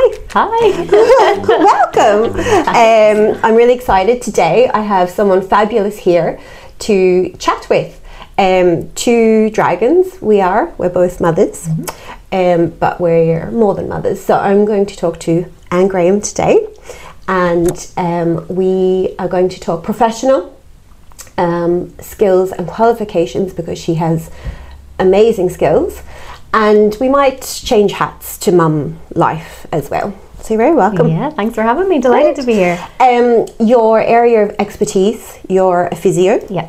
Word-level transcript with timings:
Hi. 0.00 0.18
Hi. 0.30 1.40
Welcome. 1.98 2.38
Um, 2.68 3.40
I'm 3.42 3.56
really 3.56 3.74
excited 3.74 4.22
today. 4.22 4.68
I 4.68 4.82
have 4.82 5.10
someone 5.10 5.42
fabulous 5.42 5.98
here 5.98 6.38
to 6.86 7.30
chat 7.40 7.68
with. 7.68 8.00
Um, 8.38 8.92
two 8.92 9.50
dragons, 9.50 10.22
we 10.22 10.40
are. 10.40 10.72
We're 10.78 10.88
both 10.88 11.20
mothers, 11.20 11.68
um, 12.30 12.68
but 12.78 13.00
we're 13.00 13.50
more 13.50 13.74
than 13.74 13.88
mothers. 13.88 14.24
So 14.24 14.38
I'm 14.38 14.64
going 14.64 14.86
to 14.86 14.96
talk 14.96 15.18
to 15.20 15.52
Anne 15.72 15.88
Graham 15.88 16.20
today, 16.20 16.68
and 17.26 17.90
um, 17.96 18.46
we 18.46 19.16
are 19.18 19.26
going 19.26 19.48
to 19.48 19.58
talk 19.58 19.82
professional 19.82 20.56
um, 21.38 21.92
skills 21.98 22.52
and 22.52 22.68
qualifications 22.68 23.52
because 23.52 23.80
she 23.80 23.94
has 23.94 24.30
amazing 25.00 25.50
skills. 25.50 26.02
And 26.52 26.96
we 27.00 27.08
might 27.08 27.42
change 27.42 27.92
hats 27.92 28.38
to 28.38 28.52
mum 28.52 28.98
life 29.14 29.66
as 29.72 29.90
well. 29.90 30.14
So 30.40 30.54
you're 30.54 30.58
very 30.62 30.74
welcome. 30.74 31.08
Yeah, 31.08 31.30
thanks 31.30 31.54
for 31.54 31.62
having 31.62 31.88
me. 31.88 31.98
Delighted 32.00 32.36
to 32.36 32.42
be 32.46 32.54
here. 32.54 32.78
Um, 33.00 33.46
your 33.60 34.00
area 34.00 34.44
of 34.44 34.50
expertise, 34.58 35.38
you're 35.48 35.88
a 35.92 35.96
physio, 35.96 36.40
Yeah. 36.48 36.68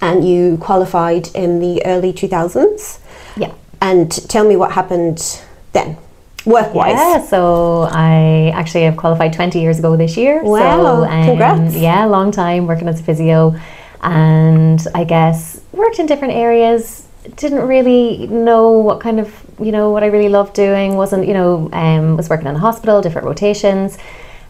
and 0.00 0.26
you 0.26 0.58
qualified 0.58 1.28
in 1.34 1.58
the 1.60 1.84
early 1.86 2.12
2000s. 2.12 2.98
Yeah. 3.36 3.52
And 3.80 4.10
tell 4.28 4.44
me 4.46 4.54
what 4.56 4.72
happened 4.72 5.40
then, 5.72 5.96
work 6.44 6.72
wise. 6.74 6.92
Yeah, 6.92 7.20
so 7.22 7.88
I 7.90 8.52
actually 8.54 8.84
have 8.84 8.96
qualified 8.96 9.32
20 9.32 9.60
years 9.60 9.78
ago 9.78 9.96
this 9.96 10.16
year. 10.16 10.42
Wow, 10.44 11.04
so, 11.04 11.04
um, 11.04 11.24
congrats. 11.26 11.74
Yeah, 11.74 12.04
long 12.04 12.30
time 12.30 12.66
working 12.66 12.86
as 12.86 13.00
a 13.00 13.02
physio. 13.02 13.54
And 14.02 14.86
I 14.94 15.04
guess 15.04 15.60
worked 15.72 15.98
in 15.98 16.06
different 16.06 16.34
areas. 16.34 17.06
Didn't 17.36 17.66
really 17.66 18.26
know 18.28 18.72
what 18.72 19.00
kind 19.00 19.20
of, 19.20 19.34
you 19.60 19.72
know, 19.72 19.90
what 19.90 20.02
I 20.02 20.06
really 20.06 20.28
loved 20.28 20.54
doing. 20.54 20.96
Wasn't, 20.96 21.26
you 21.26 21.34
know, 21.34 21.68
um, 21.72 22.16
was 22.16 22.28
working 22.30 22.46
in 22.46 22.56
a 22.56 22.58
hospital, 22.58 23.02
different 23.02 23.26
rotations. 23.26 23.98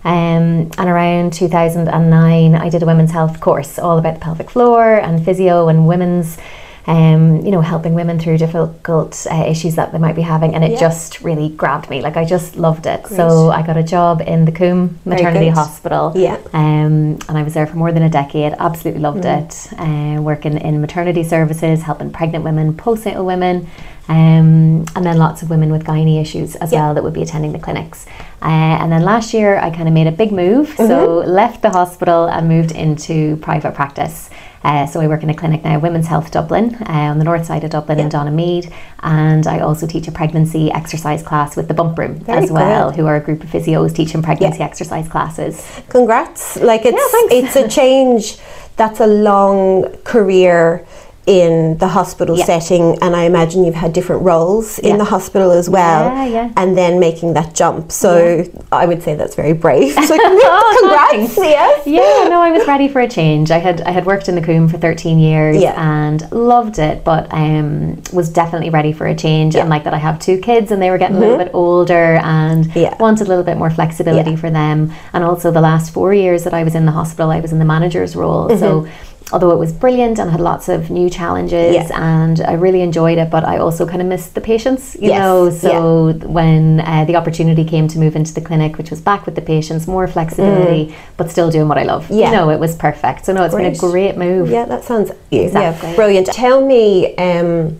Um, 0.05 0.71
and 0.79 0.89
around 0.89 1.33
2009, 1.35 2.55
I 2.55 2.69
did 2.71 2.83
a 2.83 2.87
women's 2.87 3.11
health 3.11 3.41
course 3.41 3.79
all 3.79 3.99
about 3.99 4.15
the 4.15 4.21
pelvic 4.21 4.51
floor 4.51 4.95
and 4.95 5.23
physio 5.23 5.69
and 5.69 5.87
women's, 5.87 6.39
um, 6.87 7.45
you 7.45 7.51
know, 7.51 7.61
helping 7.61 7.95
women 7.95 8.19
through 8.19 8.39
difficult 8.39 9.27
uh, 9.31 9.45
issues 9.47 9.75
that 9.77 9.93
they 9.93 9.99
might 9.99 10.17
be 10.17 10.23
having. 10.23 10.55
And 10.55 10.65
it 10.65 10.73
Yeah. 10.73 10.81
just 10.81 11.21
really 11.21 11.49
grabbed 11.51 11.91
me. 11.91 12.01
Like, 12.03 12.17
I 12.17 12.25
just 12.25 12.57
loved 12.57 12.87
it. 12.87 13.07
So 13.07 13.51
I 13.51 13.63
got 13.63 13.77
a 13.77 13.83
job 13.83 14.21
in 14.23 14.45
the 14.45 14.53
Coombe 14.53 14.99
Maternity. 15.05 15.49
Hospital. 15.49 16.13
Yeah. 16.17 16.37
Um, 16.53 17.19
and 17.29 17.39
I 17.39 17.43
was 17.43 17.55
there 17.55 17.67
for 17.67 17.77
more 17.77 17.93
than 17.93 18.03
a 18.03 18.09
decade. 18.09 18.55
Absolutely 18.59 19.03
loved 19.03 19.25
Mm. 19.25 19.39
it. 19.39 19.69
Uh, 19.79 20.23
working 20.23 20.57
in 20.59 20.81
maternity 20.81 21.23
services, 21.25 21.83
helping 21.83 22.11
pregnant 22.11 22.45
women, 22.45 22.73
postnatal 22.75 23.25
women, 23.25 23.67
um, 24.09 24.85
and 24.97 25.05
then 25.07 25.19
lots 25.19 25.43
of 25.43 25.51
women 25.51 25.71
with 25.71 25.85
gynae 25.85 26.21
issues 26.21 26.57
as 26.57 26.73
Yeah. 26.73 26.81
well 26.81 26.95
that 26.95 27.05
would 27.05 27.13
be 27.13 27.23
attending 27.23 27.53
the 27.53 27.59
clinics. 27.59 28.07
Uh, 28.43 28.47
and 28.81 28.91
then 28.91 29.03
last 29.05 29.33
year, 29.35 29.59
I 29.59 29.71
kind 29.71 29.87
of 29.87 29.95
made 29.95 30.07
a 30.07 30.13
big 30.13 30.33
move. 30.33 30.75
So 30.77 30.85
Mm-hmm. 30.89 31.31
left 31.31 31.63
the 31.63 31.71
hospital 31.71 32.27
and 32.27 32.49
moved 32.49 32.73
into 32.73 33.37
private 33.37 33.75
practice. 33.75 34.31
Uh, 34.63 34.87
so 34.87 35.01
I 35.01 35.07
work 35.09 35.23
in 35.23 35.31
a 35.31 35.35
clinic 35.35 35.65
now, 35.65 35.79
Women's 35.79 36.07
Health 36.07 36.31
Dublin, 36.31 36.75
uh, 36.87 36.93
on 37.11 37.19
the 37.19 37.25
north 37.25 37.47
side 37.47 37.65
of 37.65 37.71
Dublin 37.71 37.99
in 37.99 38.07
Yeah. 38.07 38.11
Donaghmede, 38.25 38.71
and 39.03 39.47
I 39.47 39.61
also 39.61 39.87
teach 39.87 40.07
a 40.07 40.13
pregnancy 40.13 40.71
exercise 40.71 41.23
class 41.23 41.57
with 41.57 41.69
the 41.69 41.75
Bump 41.75 41.99
Room 41.99 42.17
Very 42.17 42.45
as 42.45 42.51
well, 42.53 42.91
good. 42.91 43.01
who 43.01 43.07
are 43.07 43.17
a 43.17 43.21
group 43.21 43.43
of 43.43 43.49
physios 43.51 43.95
teaching 43.95 44.21
pregnancy 44.23 44.61
exercise 44.63 45.09
classes. 45.09 45.67
Congrats. 45.89 46.57
Like 46.61 46.83
it's 46.85 47.11
thanks. 47.13 47.35
it's 47.35 47.57
a 47.57 47.69
change. 47.69 48.37
That's 48.77 49.01
a 49.01 49.07
long 49.07 49.87
career 50.05 50.85
in 51.31 51.79
the 51.79 51.87
hospital 51.87 52.37
Yeah. 52.37 52.45
setting 52.45 52.99
and 53.03 53.15
I 53.15 53.23
imagine 53.25 53.63
you've 53.65 53.77
had 53.87 53.93
different 53.93 54.23
roles 54.23 54.79
in 54.81 54.99
the 54.99 55.05
hospital 55.05 55.53
as 55.53 55.71
well 55.71 56.05
Yeah, 56.07 56.25
yeah. 56.27 56.51
and 56.57 56.77
then 56.77 56.99
making 56.99 57.35
that 57.35 57.55
jump. 57.55 57.93
So 57.93 58.45
I 58.73 58.85
would 58.87 59.01
say 59.05 59.15
that's 59.15 59.37
very 59.37 59.53
brave. 59.53 59.93
So 60.09 60.17
Oh, 60.53 60.69
congrats. 60.81 61.37
Yes. 61.39 61.87
yeah, 61.87 62.29
no, 62.29 62.41
I 62.41 62.51
was 62.51 62.67
ready 62.67 62.89
for 62.89 63.01
a 63.01 63.09
change. 63.09 63.51
I 63.53 63.59
had 63.59 63.81
I 63.83 63.93
had 63.93 64.07
worked 64.07 64.29
in 64.29 64.35
the 64.35 64.43
Coombe 64.43 64.69
for 64.69 64.79
13 64.79 65.19
years 65.21 65.57
Yeah. 65.63 65.75
and 66.03 66.19
loved 66.33 66.79
it, 66.81 67.05
but 67.05 67.29
um, 67.33 68.03
was 68.13 68.29
definitely 68.29 68.71
ready 68.71 68.93
for 68.93 69.07
a 69.07 69.15
change. 69.15 69.55
Yeah. 69.55 69.61
And 69.63 69.71
like 69.71 69.85
that, 69.85 69.95
I 69.95 69.99
have 69.99 70.19
two 70.19 70.39
kids 70.39 70.73
and 70.73 70.83
they 70.83 70.91
were 70.91 70.99
getting 70.99 71.17
a 71.17 71.21
little 71.21 71.39
bit 71.39 71.51
older 71.55 72.17
and 72.25 72.67
Yeah. 72.75 72.97
wanted 72.99 73.27
a 73.29 73.31
little 73.31 73.45
bit 73.45 73.57
more 73.57 73.71
flexibility 73.71 74.33
Yeah. 74.33 74.37
for 74.45 74.51
them. 74.51 74.93
And 75.13 75.23
also 75.23 75.51
the 75.53 75.61
last 75.71 75.93
four 75.93 76.13
years 76.13 76.43
that 76.45 76.55
I 76.55 76.65
was 76.65 76.75
in 76.75 76.87
the 76.87 76.93
hospital, 77.01 77.31
I 77.31 77.41
was 77.41 77.53
in 77.53 77.61
the 77.61 77.65
manager's 77.77 78.17
role. 78.17 78.49
So. 78.59 78.87
Although 79.33 79.53
it 79.53 79.59
was 79.59 79.73
brilliant 79.73 80.19
and 80.19 80.31
had 80.31 80.41
lots 80.41 80.69
of 80.69 80.91
new 80.91 81.09
challenges. 81.09 81.75
Yeah. 81.75 81.89
and 81.95 82.41
I 82.41 82.55
really 82.55 82.81
enjoyed 82.81 83.19
it, 83.19 83.31
but 83.31 83.45
I 83.45 83.59
also 83.59 83.87
kind 83.87 84.03
of 84.03 84.09
missed 84.09 84.35
the 84.35 84.41
patients, 84.41 84.97
you 85.01 85.09
Yes, 85.09 85.19
know. 85.21 85.51
So 85.51 86.13
when 86.27 86.81
uh, 86.81 87.05
the 87.05 87.17
opportunity 87.17 87.65
came 87.65 87.87
to 87.89 87.99
move 87.99 88.17
into 88.17 88.35
the 88.35 88.41
clinic, 88.41 88.77
which 88.79 88.91
was 88.91 89.01
back 89.01 89.27
with 89.27 89.37
the 89.37 89.43
patients, 89.43 89.87
more 89.87 90.09
flexibility, 90.09 90.95
but 91.17 91.31
still 91.31 91.51
doing 91.51 91.69
what 91.69 91.79
I 91.79 91.85
love. 91.85 92.09
Mm. 92.09 92.19
Yeah. 92.21 92.31
You 92.31 92.37
know, 92.37 92.51
it 92.51 92.59
was 92.59 92.75
perfect. 92.77 93.25
So 93.27 93.33
no, 93.33 93.45
it's 93.45 93.55
Great. 93.55 93.65
been 93.65 93.75
a 93.75 93.93
great 93.93 94.17
move. 94.17 94.51
Yeah, 94.51 94.65
that 94.65 94.85
sounds 94.85 95.11
Exactly. 95.31 95.91
yeah, 95.91 95.95
brilliant. 95.97 96.27
Tell 96.27 96.65
me, 96.67 97.15
um, 97.17 97.79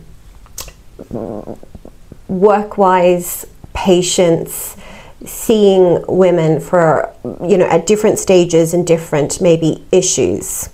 work-wise, 2.27 3.45
patients, 3.73 4.77
seeing 5.25 6.03
women 6.07 6.59
for 6.59 7.13
you 7.43 7.55
know 7.57 7.65
at 7.67 7.85
different 7.85 8.17
stages 8.17 8.73
and 8.73 8.87
different 8.87 9.39
maybe 9.41 9.83
issues. 9.91 10.69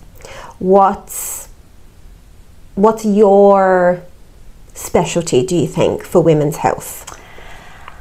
What's 0.59 1.49
what's 2.75 3.05
your 3.05 4.03
specialty? 4.73 5.45
Do 5.45 5.55
you 5.55 5.67
think 5.67 6.03
for 6.03 6.21
women's 6.21 6.57
health 6.57 7.06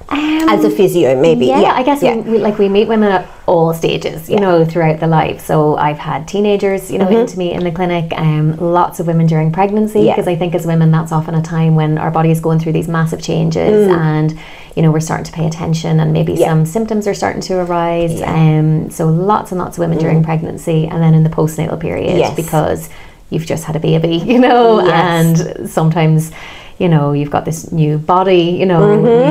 Um, 0.09 0.49
as 0.49 0.65
a 0.65 0.71
physio? 0.71 1.21
Maybe 1.21 1.47
yeah, 1.47 1.61
yeah, 1.61 1.73
I 1.75 1.83
guess 1.83 2.01
yeah. 2.03 2.15
We, 2.17 2.33
we, 2.33 2.39
like 2.39 2.59
we 2.59 2.69
meet 2.69 2.87
women 2.87 3.11
at 3.11 3.29
all 3.47 3.75
stages, 3.75 4.31
you 4.31 4.39
know, 4.39 4.65
throughout 4.65 5.01
the 5.01 5.09
life. 5.09 5.41
So 5.41 5.77
I've 5.77 5.99
had 5.99 6.29
teenagers, 6.29 6.91
you 6.93 6.99
know, 6.99 7.09
into 7.09 7.37
me 7.39 7.53
in 7.53 7.65
the 7.65 7.73
clinic. 7.73 8.13
Um, 8.17 8.57
lots 8.59 9.01
of 9.01 9.09
women 9.09 9.27
during 9.27 9.51
pregnancy 9.51 9.99
Mm-hmm. 9.99 10.07
Yeah. 10.07 10.15
because 10.15 10.29
I 10.29 10.37
think 10.37 10.55
as 10.55 10.65
women 10.67 10.91
that's 10.93 11.11
often 11.11 11.35
a 11.35 11.43
time 11.43 11.75
when 11.75 11.99
our 11.99 12.11
body 12.13 12.31
is 12.31 12.41
going 12.41 12.61
through 12.61 12.73
these 12.73 12.87
massive 12.89 13.21
changes 13.21 13.89
and 13.89 14.39
you 14.77 14.83
know 14.83 14.93
we're 14.93 15.01
starting 15.01 15.25
to 15.25 15.33
pay 15.33 15.47
attention 15.47 15.99
and 16.01 16.13
maybe 16.13 16.35
Mm. 16.35 16.39
Yeah. 16.39 16.49
some 16.51 16.67
symptoms 16.67 17.07
are 17.09 17.15
starting 17.15 17.41
to 17.43 17.55
arise. 17.59 18.21
Yeah. 18.21 18.33
Mm. 18.33 18.85
Um, 18.85 18.91
so 18.91 19.07
lots 19.09 19.51
and 19.51 19.59
lots 19.61 19.77
of 19.77 19.81
women 19.81 19.99
during 19.99 20.23
pregnancy 20.23 20.87
and 20.87 21.03
then 21.03 21.15
in 21.15 21.25
the 21.25 21.31
postnatal 21.31 21.81
period 21.81 22.17
Yes. 22.19 22.37
because 22.37 22.89
you've 23.31 23.47
just 23.47 23.65
had 23.65 23.75
a 23.75 23.81
baby, 23.81 24.17
you 24.33 24.39
know, 24.39 24.85
Yes. 24.85 25.41
and 25.41 25.69
sometimes. 25.69 26.31
You 26.79 26.89
know, 26.91 27.13
you've 27.13 27.31
got 27.31 27.45
this 27.47 27.73
new 27.73 27.97
body, 27.97 28.57
you 28.61 28.67
know, 28.67 28.83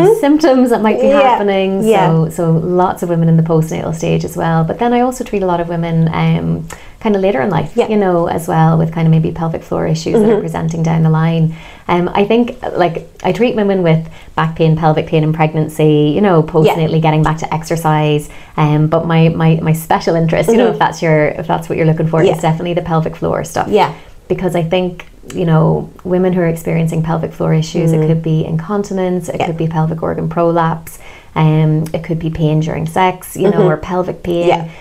these 0.05 0.19
symptoms 0.19 0.71
that 0.71 0.81
might 0.81 0.99
be 0.99 1.03
Mm-hmm. 1.07 1.19
Yeah. 1.19 1.29
happening. 1.29 1.81
So 1.83 1.87
Yeah. 1.87 2.29
so 2.29 2.51
lots 2.51 3.03
of 3.03 3.09
women 3.09 3.29
in 3.29 3.37
the 3.37 3.43
postnatal 3.43 3.93
stage 3.93 4.25
as 4.25 4.35
well. 4.35 4.63
But 4.63 4.79
then 4.79 4.93
I 4.93 5.01
also 5.01 5.23
treat 5.23 5.43
a 5.43 5.45
lot 5.45 5.59
of 5.61 5.67
women 5.69 6.07
um, 6.11 6.67
kind 6.99 7.15
of 7.15 7.21
later 7.21 7.41
in 7.41 7.51
life, 7.51 7.71
Yeah. 7.75 7.83
Mm-hmm. 7.83 7.91
you 7.93 7.97
know, 7.99 8.25
as 8.27 8.47
well 8.47 8.79
with 8.79 8.91
kind 8.91 9.05
of 9.07 9.11
maybe 9.11 9.31
pelvic 9.31 9.61
floor 9.61 9.85
issues 9.85 10.15
that 10.19 10.27
are 10.29 10.39
presenting 10.39 10.81
down 10.81 11.03
the 11.03 11.11
line. 11.11 11.55
Um, 11.87 12.09
I 12.15 12.25
think 12.25 12.57
like 12.83 13.07
I 13.23 13.31
treat 13.31 13.55
women 13.55 13.83
with 13.83 14.01
back 14.35 14.55
pain, 14.55 14.75
pelvic 14.75 15.05
pain 15.05 15.23
in 15.23 15.31
pregnancy, 15.31 16.11
you 16.15 16.21
know, 16.21 16.41
postnatally 16.41 16.99
getting 16.99 17.21
back 17.21 17.37
to 17.39 17.53
exercise. 17.53 18.27
Um, 18.57 18.87
but 18.87 19.05
my, 19.05 19.29
my, 19.29 19.59
my 19.61 19.73
special 19.73 20.15
interest, 20.15 20.49
you 20.49 20.57
know, 20.57 20.71
if 20.71 20.79
that's 20.79 21.03
your 21.03 21.27
if 21.27 21.45
that's 21.45 21.69
what 21.69 21.77
you're 21.77 21.85
looking 21.85 22.07
for, 22.07 22.21
Mm-hmm. 22.21 22.27
Yeah. 22.29 22.35
is 22.37 22.41
definitely 22.41 22.73
the 22.73 22.81
pelvic 22.81 23.15
floor 23.15 23.43
stuff 23.43 23.67
Yeah. 23.67 23.93
because 24.27 24.55
I 24.55 24.63
think 24.63 25.05
you 25.33 25.45
know 25.45 25.89
women 26.03 26.33
who 26.33 26.41
are 26.41 26.47
experiencing 26.47 27.01
pelvic 27.03 27.33
floor 27.33 27.53
issues, 27.53 27.91
it 27.91 28.05
could 28.07 28.21
be 28.23 28.45
incontinence, 28.45 29.27
it 29.29 29.33
Mm-hmm. 29.33 29.39
Yeah. 29.41 29.45
could 29.47 29.57
be 29.57 29.67
pelvic 29.67 30.03
organ 30.03 30.29
prolapse, 30.29 30.99
um, 31.35 31.85
it 31.93 32.03
could 32.03 32.19
be 32.19 32.29
pain 32.29 32.59
during 32.59 32.85
sex, 32.85 33.35
you 33.35 33.49
know, 33.49 33.67
or 33.67 33.77
pelvic 33.77 34.23
pain. 34.23 34.49
Mm-hmm. 34.49 34.65
Yeah. 34.67 34.71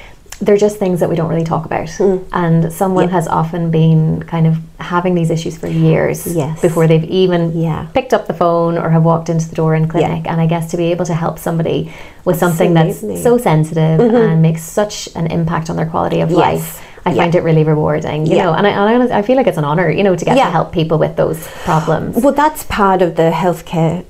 They're 0.40 0.56
just 0.56 0.78
things 0.78 0.98
that 1.00 1.08
we 1.08 1.14
don't 1.14 1.28
really 1.28 1.44
talk 1.44 1.64
about, 1.64 1.88
and 2.32 2.72
someone 2.72 3.04
Yeah. 3.04 3.10
has 3.12 3.28
often 3.28 3.70
been 3.70 4.22
kind 4.24 4.48
of 4.48 4.58
having 4.80 5.14
these 5.14 5.30
issues 5.30 5.56
for 5.56 5.68
years 5.68 6.26
Yes. 6.26 6.60
before 6.60 6.86
they've 6.88 7.04
even 7.04 7.52
Yeah. 7.56 7.86
picked 7.94 8.12
up 8.12 8.26
the 8.26 8.34
phone 8.34 8.76
or 8.76 8.90
have 8.90 9.04
walked 9.04 9.28
into 9.28 9.48
the 9.48 9.54
door 9.54 9.76
in 9.76 9.86
clinic. 9.86 10.26
And 10.26 10.40
I 10.40 10.46
guess 10.46 10.70
to 10.72 10.76
be 10.76 10.86
able 10.90 11.04
to 11.06 11.14
help 11.14 11.38
somebody 11.38 11.92
with 12.24 12.36
something 12.36 12.74
that's 12.74 13.00
so 13.22 13.38
sensitive 13.38 14.00
and 14.00 14.42
makes 14.42 14.62
such 14.64 15.08
an 15.14 15.28
impact 15.28 15.70
on 15.70 15.76
their 15.76 15.86
quality 15.86 16.20
of 16.20 16.30
Yes. 16.30 16.38
life. 16.38 16.80
I 17.06 17.10
Yeah. 17.10 17.16
find 17.22 17.34
it 17.34 17.42
really 17.42 17.64
rewarding, 17.64 18.26
you 18.26 18.36
Yeah. 18.36 18.44
know, 18.44 18.52
and 18.54 18.66
I, 18.66 18.70
and 18.92 19.12
I, 19.12 19.22
feel 19.22 19.36
like 19.36 19.46
it's 19.46 19.58
an 19.58 19.64
honor, 19.64 19.90
you 19.90 20.02
know, 20.02 20.16
to 20.16 20.24
get 20.24 20.36
Yeah. 20.36 20.44
to 20.46 20.50
help 20.50 20.72
people 20.72 20.96
with 20.98 21.16
those 21.16 21.38
problems. 21.64 22.16
Well, 22.22 22.32
that's 22.32 22.62
part 22.64 23.02
of 23.02 23.16
the 23.16 23.30
healthcare 23.30 24.04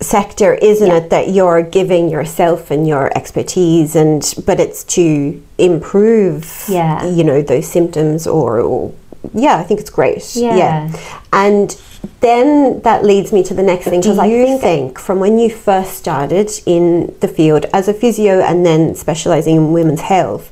sector, 0.00 0.54
isn't 0.54 0.86
Yeah. 0.86 0.96
it? 0.98 1.10
That 1.10 1.30
you're 1.30 1.62
giving 1.62 2.08
yourself 2.08 2.70
and 2.70 2.86
your 2.86 3.10
expertise, 3.16 3.96
and 3.96 4.22
but 4.46 4.60
it's 4.60 4.84
to 4.96 5.40
improve, 5.58 6.64
Yeah. 6.68 7.04
you 7.04 7.24
know, 7.24 7.42
those 7.42 7.66
symptoms 7.66 8.26
or, 8.26 8.60
or 8.60 8.92
yeah, 9.34 9.56
I 9.56 9.64
think 9.64 9.80
it's 9.80 9.90
great. 9.90 10.24
Yeah. 10.36 10.88
and 11.32 11.76
then 12.20 12.80
that 12.82 13.04
leads 13.04 13.32
me 13.32 13.42
to 13.44 13.54
the 13.54 13.62
next 13.62 13.84
thing 13.86 14.00
Do 14.00 14.08
because 14.10 14.18
I 14.20 14.26
you 14.26 14.58
think 14.58 14.98
from 14.98 15.18
when 15.18 15.38
you 15.38 15.50
first 15.50 15.94
started 15.94 16.50
in 16.66 17.12
the 17.20 17.28
field 17.28 17.66
as 17.72 17.88
a 17.88 17.92
physio 17.94 18.40
and 18.40 18.64
then 18.64 18.94
specializing 18.94 19.56
in 19.56 19.72
women's 19.72 20.02
health, 20.02 20.50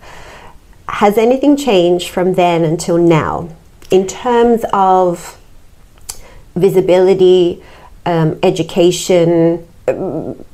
has 0.88 1.18
anything 1.18 1.56
changed 1.56 2.08
from 2.08 2.34
then 2.34 2.64
until 2.64 2.98
now 2.98 3.48
in 3.90 4.06
terms 4.06 4.64
of 4.72 5.40
visibility, 6.54 7.62
um, 8.04 8.38
education, 8.42 9.66
um, 9.88 10.44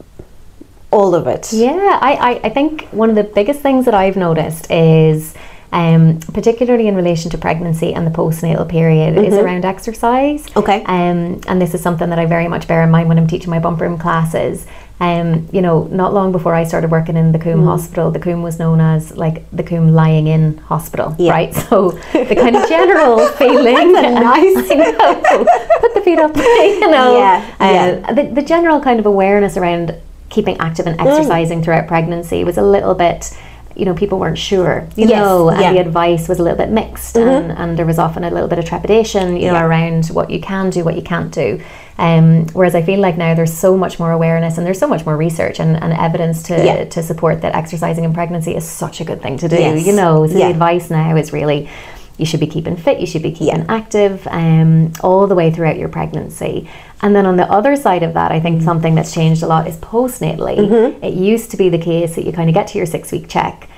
all 0.90 1.14
of 1.14 1.26
it. 1.26 1.52
Yeah, 1.52 1.98
I, 2.00 2.12
I, 2.12 2.40
I 2.44 2.48
think 2.50 2.88
one 2.88 3.08
of 3.08 3.16
the 3.16 3.24
biggest 3.24 3.60
things 3.60 3.86
that 3.86 3.94
I've 3.94 4.16
noticed 4.16 4.70
is, 4.70 5.34
um, 5.72 6.20
particularly 6.20 6.86
in 6.86 6.94
relation 6.94 7.30
to 7.30 7.38
pregnancy 7.38 7.94
and 7.94 8.06
the 8.06 8.10
postnatal 8.10 8.68
period, 8.68 9.16
is 9.16 9.32
around 9.32 9.64
exercise. 9.64 10.46
Okay. 10.54 10.84
Um, 10.84 11.40
and 11.48 11.62
this 11.62 11.72
is 11.72 11.80
something 11.80 12.10
that 12.10 12.18
I 12.18 12.26
very 12.26 12.48
much 12.48 12.68
bear 12.68 12.82
in 12.82 12.90
mind 12.90 13.08
when 13.08 13.16
I'm 13.18 13.26
teaching 13.26 13.50
my 13.50 13.58
bump 13.58 13.80
room 13.80 13.96
classes. 13.96 14.66
Um, 15.02 15.48
you 15.52 15.60
know, 15.62 15.88
not 15.90 16.14
long 16.14 16.30
before 16.30 16.54
I 16.54 16.62
started 16.62 16.92
working 16.92 17.16
in 17.16 17.32
the 17.32 17.38
Coombe 17.40 17.64
Hospital, 17.64 18.12
the 18.12 18.20
Coombe 18.20 18.42
was 18.44 18.60
known 18.60 18.80
as 18.80 19.16
like 19.16 19.50
the 19.50 19.64
Coombe 19.64 19.92
lying 19.92 20.28
in 20.28 20.58
hospital, 20.58 21.16
Yeah. 21.18 21.32
right? 21.32 21.52
So 21.52 21.90
the 22.12 22.36
kind 22.36 22.54
of 22.54 22.68
general 22.68 23.18
feeling, 23.40 23.92
nice- 23.92 24.70
I 24.70 24.74
know, 24.74 25.44
put 25.80 25.94
the 25.94 26.02
feet 26.04 26.20
up, 26.20 26.36
you 26.82 26.88
know, 26.88 27.18
Yeah, 27.18 27.54
uh, 27.58 27.64
yeah. 27.72 28.12
the, 28.12 28.22
the 28.32 28.42
general 28.42 28.78
kind 28.80 29.00
of 29.00 29.06
awareness 29.06 29.56
around 29.56 29.92
keeping 30.28 30.56
active 30.58 30.86
and 30.86 31.00
exercising 31.00 31.64
throughout 31.64 31.88
pregnancy 31.88 32.44
was 32.44 32.56
a 32.56 32.62
little 32.62 32.94
bit 32.94 33.36
you 33.76 33.84
know 33.84 33.94
people 33.94 34.18
weren't 34.18 34.38
sure 34.38 34.86
you 34.96 35.06
Yes, 35.08 35.10
know 35.18 35.48
and 35.48 35.60
yeah. 35.60 35.66
Mm-hmm. 35.68 35.74
the 35.76 35.80
advice 35.80 36.28
was 36.28 36.38
a 36.38 36.42
little 36.42 36.58
bit 36.58 36.70
mixed 36.70 37.16
and, 37.16 37.52
and 37.52 37.78
there 37.78 37.86
was 37.86 37.98
often 37.98 38.24
a 38.24 38.30
little 38.30 38.48
bit 38.48 38.58
of 38.58 38.64
trepidation 38.64 39.36
you 39.36 39.46
know 39.48 39.54
Yeah. 39.54 39.64
around 39.66 40.06
what 40.08 40.30
you 40.30 40.40
can 40.40 40.70
do 40.70 40.84
what 40.84 40.96
you 40.96 41.02
can't 41.02 41.32
do 41.32 41.60
um, 41.98 42.46
whereas 42.54 42.74
I 42.74 42.82
feel 42.82 43.00
like 43.00 43.16
now 43.18 43.34
there's 43.34 43.52
so 43.52 43.76
much 43.76 43.98
more 43.98 44.10
awareness 44.12 44.56
and 44.56 44.66
there's 44.66 44.78
so 44.78 44.88
much 44.88 45.04
more 45.04 45.16
research 45.16 45.60
and, 45.60 45.76
and 45.76 45.92
evidence 45.92 46.42
to, 46.44 46.54
Yeah. 46.56 46.84
to 46.86 47.02
support 47.02 47.42
that 47.42 47.54
exercising 47.54 48.04
in 48.04 48.12
pregnancy 48.14 48.56
is 48.56 48.66
such 48.66 49.00
a 49.00 49.04
good 49.04 49.20
thing 49.22 49.36
to 49.38 49.48
do 49.48 49.56
Yes. 49.56 49.86
you 49.86 49.92
know 49.94 50.26
so 50.26 50.32
the 50.34 50.42
advice 50.44 50.90
now 50.90 51.16
is 51.16 51.32
really 51.32 51.68
you 52.18 52.26
should 52.26 52.40
be 52.40 52.46
keeping 52.46 52.76
fit, 52.76 53.00
you 53.00 53.06
should 53.06 53.22
be 53.22 53.32
keeping 53.32 53.60
Yeah. 53.60 53.64
active 53.68 54.26
um, 54.30 54.92
all 55.02 55.26
the 55.26 55.34
way 55.34 55.50
throughout 55.50 55.78
your 55.78 55.88
pregnancy. 55.88 56.68
And 57.00 57.16
then 57.16 57.26
on 57.26 57.36
the 57.36 57.50
other 57.50 57.74
side 57.76 58.02
of 58.02 58.14
that, 58.14 58.30
I 58.30 58.34
Mm-hmm. 58.36 58.42
think 58.44 58.62
something 58.62 58.94
that's 58.94 59.12
changed 59.12 59.42
a 59.42 59.46
lot 59.46 59.66
is 59.66 59.76
postnatally. 59.78 61.02
It 61.02 61.14
used 61.14 61.50
to 61.52 61.56
be 61.56 61.68
the 61.68 61.78
case 61.78 62.14
that 62.16 62.24
you 62.24 62.32
kind 62.32 62.48
of 62.48 62.54
get 62.54 62.66
to 62.68 62.78
your 62.78 62.86
six 62.86 63.10
week 63.12 63.28
check, 63.28 63.68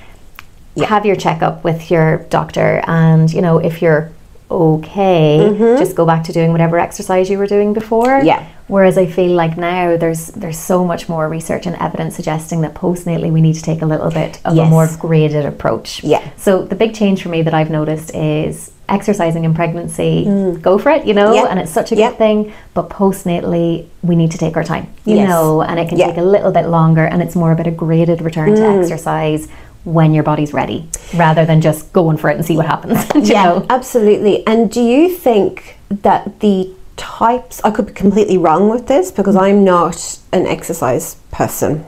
Yeah. 0.75 0.87
have 0.87 1.05
your 1.05 1.15
checkup 1.15 1.63
with 1.63 1.89
your 1.89 2.17
doctor, 2.29 2.83
and 2.87 3.31
you 3.33 3.41
know, 3.41 3.57
if 3.57 3.81
you're 3.81 4.11
okay, 4.51 5.55
just 5.77 5.95
go 5.95 6.05
back 6.05 6.23
to 6.25 6.31
doing 6.33 6.51
whatever 6.51 6.79
exercise 6.79 7.29
you 7.29 7.37
were 7.37 7.47
doing 7.47 7.73
before. 7.73 8.07
Mm-hmm. 8.19 8.27
Yeah. 8.27 8.47
Whereas 8.67 8.97
I 8.97 9.05
feel 9.05 9.31
like 9.33 9.57
now 9.57 9.95
there's 9.95 10.27
there's 10.27 10.57
so 10.57 10.83
much 10.83 11.07
more 11.07 11.29
research 11.29 11.67
and 11.67 11.75
evidence 11.75 12.15
suggesting 12.15 12.61
that 12.61 12.73
postnatally 12.73 13.31
we 13.31 13.39
need 13.41 13.53
to 13.55 13.61
take 13.61 13.81
a 13.83 13.85
little 13.85 14.09
bit 14.09 14.39
of 14.43 14.57
a 14.57 14.65
more 14.65 14.87
graded 14.99 15.45
approach. 15.45 16.03
Yeah. 16.03 16.27
So 16.37 16.63
the 16.63 16.75
big 16.75 16.95
change 16.95 17.21
for 17.21 17.29
me 17.29 17.43
that 17.43 17.53
I've 17.53 17.69
noticed 17.69 18.15
is 18.15 18.71
exercising 18.89 19.45
in 19.45 19.53
pregnancy, 19.53 20.25
go 20.61 20.77
for 20.77 20.91
it, 20.91 21.05
you 21.05 21.13
know, 21.13 21.29
Mm. 21.31 21.35
Yeah. 21.35 21.45
and 21.49 21.59
it's 21.59 21.71
such 21.71 21.91
a 21.91 21.95
Yeah. 21.95 22.09
good 22.09 22.17
thing. 22.17 22.53
But 22.75 22.89
postnatally, 22.89 23.85
we 24.03 24.15
need 24.15 24.31
to 24.31 24.37
take 24.37 24.55
our 24.57 24.63
time, 24.63 24.87
you 25.05 25.15
Yes. 25.17 25.29
know, 25.29 25.61
and 25.61 25.79
it 25.79 25.89
can 25.89 25.97
Yeah. 25.97 26.07
take 26.07 26.17
a 26.17 26.21
little 26.23 26.51
bit 26.51 26.67
longer, 26.67 27.03
and 27.05 27.21
it's 27.21 27.35
more 27.35 27.51
about 27.51 27.65
a 27.67 27.71
graded 27.71 28.21
return 28.21 28.55
to 28.55 28.63
exercise 28.79 29.47
when 29.85 30.13
your 30.13 30.23
body's 30.23 30.51
ready, 30.53 30.89
rather 31.15 31.45
than 31.45 31.61
just 31.61 31.93
going 31.93 32.17
for 32.17 32.29
it 32.29 32.35
and 32.35 32.45
see 32.45 32.57
what 32.57 32.65
happens. 32.65 33.05
yeah, 33.29 33.43
know? 33.45 33.65
absolutely. 33.69 34.45
And 34.45 34.69
do 34.69 34.81
you 34.81 35.09
think 35.09 35.77
that 35.89 36.39
the 36.41 36.73
types, 36.97 37.61
I 37.63 37.71
could 37.71 37.87
be 37.87 37.93
completely 37.93 38.37
wrong 38.37 38.69
with 38.69 38.87
this 38.87 39.11
because 39.11 39.35
I'm 39.35 39.63
not 39.63 40.19
an 40.31 40.45
exercise 40.47 41.15
person. 41.31 41.85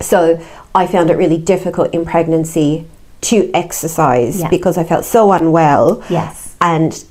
So 0.00 0.42
I 0.74 0.86
found 0.86 1.10
it 1.10 1.14
really 1.16 1.38
difficult 1.38 1.92
in 1.94 2.04
pregnancy 2.04 2.86
to 3.22 3.50
exercise 3.54 4.40
Yeah. 4.40 4.48
because 4.48 4.78
I 4.78 4.84
felt 4.84 5.04
so 5.04 5.32
unwell. 5.32 6.02
Yes. 6.10 6.54
And 6.60 7.04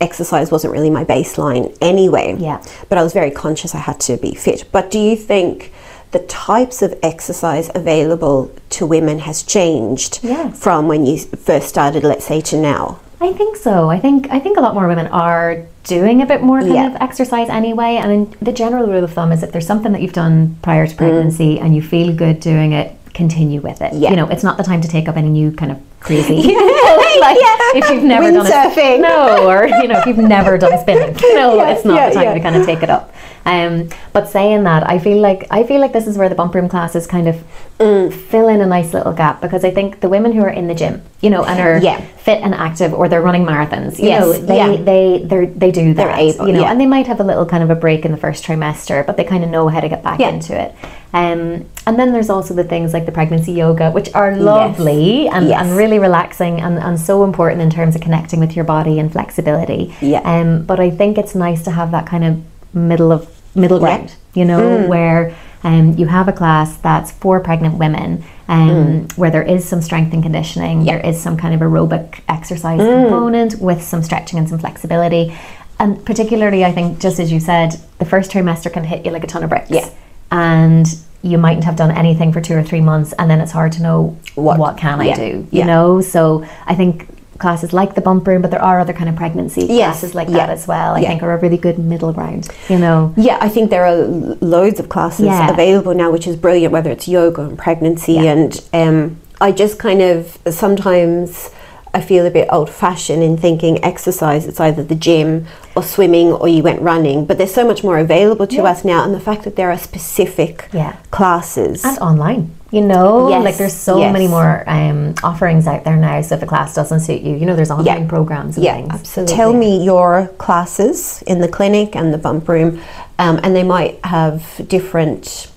exercise 0.00 0.50
wasn't 0.50 0.72
really 0.72 0.90
my 0.90 1.04
baseline 1.04 1.76
anyway. 1.80 2.36
Yeah. 2.38 2.62
But 2.88 2.98
I 2.98 3.02
was 3.02 3.12
very 3.12 3.30
conscious 3.30 3.74
I 3.74 3.78
had 3.78 4.00
to 4.00 4.16
be 4.16 4.34
fit. 4.34 4.64
But 4.72 4.90
do 4.90 4.98
you 4.98 5.16
think 5.16 5.72
the 6.12 6.20
types 6.20 6.82
of 6.82 6.98
exercise 7.02 7.70
available 7.74 8.50
to 8.70 8.86
women 8.86 9.18
has 9.20 9.42
changed 9.42 10.20
Yes. 10.22 10.58
from 10.62 10.86
when 10.86 11.04
you 11.06 11.18
first 11.18 11.68
started, 11.68 12.04
let's 12.04 12.24
say, 12.24 12.40
to 12.42 12.56
now? 12.56 13.00
I 13.20 13.32
think 13.32 13.56
so. 13.56 13.88
I 13.88 13.98
think 14.00 14.28
I 14.30 14.38
think 14.40 14.58
a 14.58 14.60
lot 14.60 14.74
more 14.74 14.88
women 14.88 15.06
are 15.08 15.64
doing 15.84 16.22
a 16.22 16.26
bit 16.26 16.42
more 16.42 16.60
kind 16.60 16.74
Yeah. 16.74 16.86
of 16.88 16.96
exercise 17.00 17.48
anyway. 17.48 17.96
And 17.96 18.32
the 18.42 18.52
general 18.52 18.86
rule 18.86 19.04
of 19.04 19.12
thumb 19.12 19.32
is 19.32 19.42
if 19.42 19.52
there's 19.52 19.66
something 19.66 19.92
that 19.92 20.02
you've 20.02 20.12
done 20.12 20.56
prior 20.62 20.86
to 20.86 20.94
mm. 20.94 20.98
pregnancy 20.98 21.58
and 21.58 21.74
you 21.74 21.82
feel 21.82 22.12
good 22.12 22.40
doing 22.40 22.72
it, 22.72 22.96
continue 23.14 23.60
with 23.60 23.80
it. 23.80 23.92
Yeah. 23.94 24.10
You 24.10 24.16
know, 24.16 24.28
it's 24.28 24.42
not 24.42 24.56
the 24.56 24.64
time 24.64 24.80
to 24.80 24.88
take 24.88 25.08
up 25.08 25.16
any 25.16 25.28
new 25.28 25.52
kind 25.52 25.72
of 25.72 25.78
crazy. 26.02 26.36
Yeah. 26.36 26.58
like 27.20 27.38
Yeah. 27.40 27.78
if 27.80 27.90
you've 27.90 28.02
never 28.04 28.30
done 28.30 28.46
it, 28.46 29.00
no, 29.00 29.48
or 29.48 29.66
you 29.66 29.88
know, 29.88 29.98
if 30.00 30.06
you've 30.06 30.18
never 30.18 30.58
done 30.58 30.78
spinning, 30.80 31.14
no, 31.34 31.56
Yeah, 31.56 31.70
it's 31.70 31.84
not 31.84 31.94
yeah, 31.96 32.08
the 32.10 32.14
time 32.14 32.34
to 32.34 32.40
kind 32.40 32.56
of 32.56 32.66
take 32.66 32.82
it 32.82 32.90
up. 32.90 33.14
Um, 33.44 33.88
but 34.12 34.28
saying 34.28 34.62
that, 34.64 34.88
I 34.88 35.00
feel 35.00 35.18
like 35.18 35.46
I 35.50 35.64
feel 35.64 35.80
like 35.80 35.92
this 35.92 36.06
is 36.06 36.16
where 36.16 36.28
the 36.28 36.34
bump 36.36 36.54
room 36.54 36.68
classes 36.68 37.06
kind 37.06 37.28
of 37.28 37.36
Mm. 37.78 38.12
fill 38.12 38.46
in 38.46 38.60
a 38.60 38.66
nice 38.66 38.94
little 38.94 39.12
gap 39.12 39.40
because 39.40 39.64
I 39.64 39.72
think 39.72 39.98
the 39.98 40.08
women 40.08 40.30
who 40.30 40.42
are 40.42 40.48
in 40.60 40.68
the 40.68 40.74
gym, 40.74 41.02
you 41.20 41.30
know, 41.30 41.42
and 41.42 41.58
are 41.58 41.78
Yeah. 41.78 42.00
fit 42.16 42.40
and 42.40 42.54
active, 42.54 42.94
or 42.94 43.08
they're 43.08 43.20
running 43.22 43.44
marathons, 43.44 43.98
you 43.98 44.06
Yes, 44.06 44.20
know, 44.22 44.32
they 44.34 44.56
yeah. 44.56 44.76
they 44.90 45.22
they 45.26 45.46
they 45.46 45.70
do 45.72 45.92
that, 45.94 46.16
able, 46.16 46.46
you 46.46 46.52
know, 46.52 46.60
yeah. 46.60 46.70
and 46.70 46.80
they 46.80 46.86
might 46.86 47.08
have 47.08 47.18
a 47.18 47.24
little 47.24 47.44
kind 47.44 47.64
of 47.64 47.70
a 47.70 47.74
break 47.74 48.04
in 48.04 48.12
the 48.12 48.18
first 48.18 48.44
trimester, 48.46 49.04
but 49.04 49.16
they 49.16 49.24
kind 49.24 49.42
of 49.42 49.50
know 49.50 49.66
how 49.66 49.80
to 49.80 49.88
get 49.88 50.04
back 50.04 50.20
into 50.20 50.54
it. 50.56 50.72
Um, 51.12 51.64
and 51.86 51.98
then 51.98 52.12
there's 52.12 52.30
also 52.30 52.54
the 52.54 52.62
things 52.64 52.92
like 52.94 53.04
the 53.06 53.12
pregnancy 53.12 53.50
yoga, 53.52 53.90
which 53.90 54.14
are 54.14 54.36
lovely 54.36 55.26
and, 55.28 55.48
Yes. 55.48 55.60
and 55.60 55.76
really 55.76 55.91
relaxing 55.98 56.60
and, 56.60 56.78
and 56.78 56.98
so 57.00 57.24
important 57.24 57.60
in 57.60 57.70
terms 57.70 57.94
of 57.94 58.00
connecting 58.00 58.40
with 58.40 58.54
your 58.56 58.64
body 58.64 58.98
and 58.98 59.10
flexibility. 59.12 59.94
Yeah. 60.00 60.20
Um, 60.24 60.64
but 60.64 60.80
I 60.80 60.90
think 60.90 61.18
it's 61.18 61.34
nice 61.34 61.62
to 61.64 61.70
have 61.70 61.90
that 61.92 62.06
kind 62.06 62.24
of 62.24 62.74
middle 62.74 63.12
of 63.12 63.28
middle 63.54 63.80
Yeah. 63.80 63.86
Mm. 63.86 63.96
ground, 63.98 64.14
you 64.34 64.44
know, 64.44 64.86
where 64.86 65.34
um, 65.64 65.92
you 65.96 66.06
have 66.06 66.26
a 66.28 66.32
class 66.32 66.76
that's 66.78 67.10
for 67.12 67.38
pregnant 67.40 67.78
women, 67.78 68.24
um, 68.48 69.06
where 69.16 69.30
there 69.30 69.42
is 69.42 69.64
some 69.68 69.80
strength 69.82 70.12
and 70.12 70.22
conditioning, 70.22 70.80
Mm. 70.80 70.86
Yeah. 70.86 70.98
Mm. 70.98 71.02
there 71.02 71.10
is 71.10 71.20
some 71.20 71.36
kind 71.36 71.54
of 71.54 71.60
aerobic 71.60 72.20
exercise 72.28 72.78
component 72.80 73.60
with 73.60 73.82
some 73.82 74.02
stretching 74.02 74.38
and 74.38 74.48
some 74.48 74.58
flexibility. 74.58 75.36
And 75.78 76.04
particularly, 76.04 76.64
I 76.64 76.72
think, 76.72 77.00
just 77.00 77.18
as 77.18 77.32
you 77.32 77.40
said, 77.40 77.76
the 77.98 78.04
first 78.04 78.30
trimester 78.30 78.72
can 78.72 78.84
hit 78.84 79.04
you 79.04 79.10
like 79.10 79.24
a 79.24 79.26
ton 79.26 79.42
of 79.44 79.50
bricks. 79.50 79.70
Yeah. 79.70 79.88
And 80.30 80.86
you 81.22 81.38
mightn't 81.38 81.64
have 81.64 81.76
done 81.76 81.90
anything 81.90 82.32
for 82.32 82.40
two 82.40 82.54
or 82.54 82.62
three 82.62 82.80
months, 82.80 83.12
and 83.18 83.30
then 83.30 83.40
it's 83.40 83.52
hard 83.52 83.72
to 83.72 83.82
know 83.82 84.16
What- 84.34 84.58
what, 84.58 84.76
can 84.76 85.00
I 85.00 85.12
do, 85.14 85.46
you 85.50 85.60
yeah. 85.60 85.66
know? 85.66 86.00
So 86.00 86.44
I 86.66 86.74
think 86.74 87.06
classes 87.38 87.72
like 87.72 87.94
the 87.94 88.00
bump 88.00 88.26
room, 88.26 88.40
but 88.42 88.50
there 88.50 88.62
are 88.62 88.78
other 88.80 88.92
kind 88.92 89.08
of 89.08 89.16
pregnancy 89.16 89.62
Yes, 89.62 90.00
classes 90.00 90.14
like 90.14 90.28
yeah, 90.28 90.36
that 90.38 90.50
as 90.50 90.68
well. 90.68 90.94
I 90.94 91.00
yeah. 91.00 91.08
think 91.08 91.22
are 91.24 91.32
a 91.32 91.38
really 91.38 91.56
good 91.56 91.78
middle 91.78 92.12
ground, 92.12 92.48
you 92.68 92.78
know? 92.78 93.12
Yeah, 93.16 93.38
I 93.40 93.48
think 93.48 93.70
there 93.70 93.84
are 93.84 93.96
loads 94.40 94.78
of 94.78 94.88
classes 94.88 95.26
Yeah. 95.26 95.50
available 95.50 95.94
now, 95.94 96.10
which 96.12 96.26
is 96.28 96.36
brilliant, 96.36 96.72
whether 96.72 96.90
it's 96.90 97.08
yoga 97.08 97.42
and 97.42 97.58
pregnancy. 97.58 98.14
Yeah. 98.14 98.32
And 98.32 98.60
um, 98.72 99.16
I 99.40 99.50
just 99.50 99.78
kind 99.78 100.00
of 100.02 100.38
sometimes 100.50 101.50
I 101.94 102.00
feel 102.00 102.24
a 102.24 102.30
bit 102.30 102.48
old 102.50 102.70
fashioned 102.70 103.22
in 103.22 103.36
thinking 103.36 103.84
exercise, 103.84 104.46
it's 104.46 104.60
either 104.60 104.82
the 104.82 104.94
gym 104.94 105.46
or 105.76 105.82
swimming 105.82 106.32
or 106.32 106.48
you 106.48 106.62
went 106.62 106.80
running. 106.80 107.26
But 107.26 107.36
there's 107.38 107.52
so 107.52 107.66
much 107.66 107.84
more 107.84 107.98
available 107.98 108.46
to 108.46 108.56
Yeah. 108.56 108.62
us 108.64 108.84
now, 108.84 109.04
and 109.04 109.14
the 109.14 109.20
fact 109.20 109.44
that 109.44 109.56
there 109.56 109.70
are 109.70 109.76
specific 109.78 110.68
Yeah. 110.72 110.94
classes. 111.10 111.84
And 111.84 111.98
online, 111.98 112.50
you 112.70 112.80
know, 112.80 113.28
Yes, 113.28 113.44
like 113.44 113.56
there's 113.58 113.74
so 113.74 113.98
yes. 113.98 114.10
many 114.12 114.26
more 114.26 114.64
um, 114.66 115.14
offerings 115.22 115.66
out 115.66 115.84
there 115.84 115.96
now. 115.96 116.22
So 116.22 116.36
if 116.36 116.42
a 116.42 116.46
class 116.46 116.74
doesn't 116.74 117.00
suit 117.00 117.20
you, 117.20 117.36
you 117.36 117.44
know, 117.44 117.54
there's 117.54 117.70
online 117.70 118.08
programs 118.08 118.56
and 118.56 118.64
yeah, 118.64 118.74
things. 118.76 118.88
absolutely. 118.90 119.34
Tell 119.36 119.52
me 119.52 119.84
your 119.84 120.30
classes 120.38 121.22
in 121.26 121.40
the 121.40 121.48
clinic 121.48 121.94
and 121.94 122.12
the 122.14 122.18
bump 122.18 122.48
room, 122.48 122.80
um, 123.18 123.38
and 123.42 123.54
they 123.54 123.64
might 123.64 123.98
have 124.04 124.42
different 124.66 125.48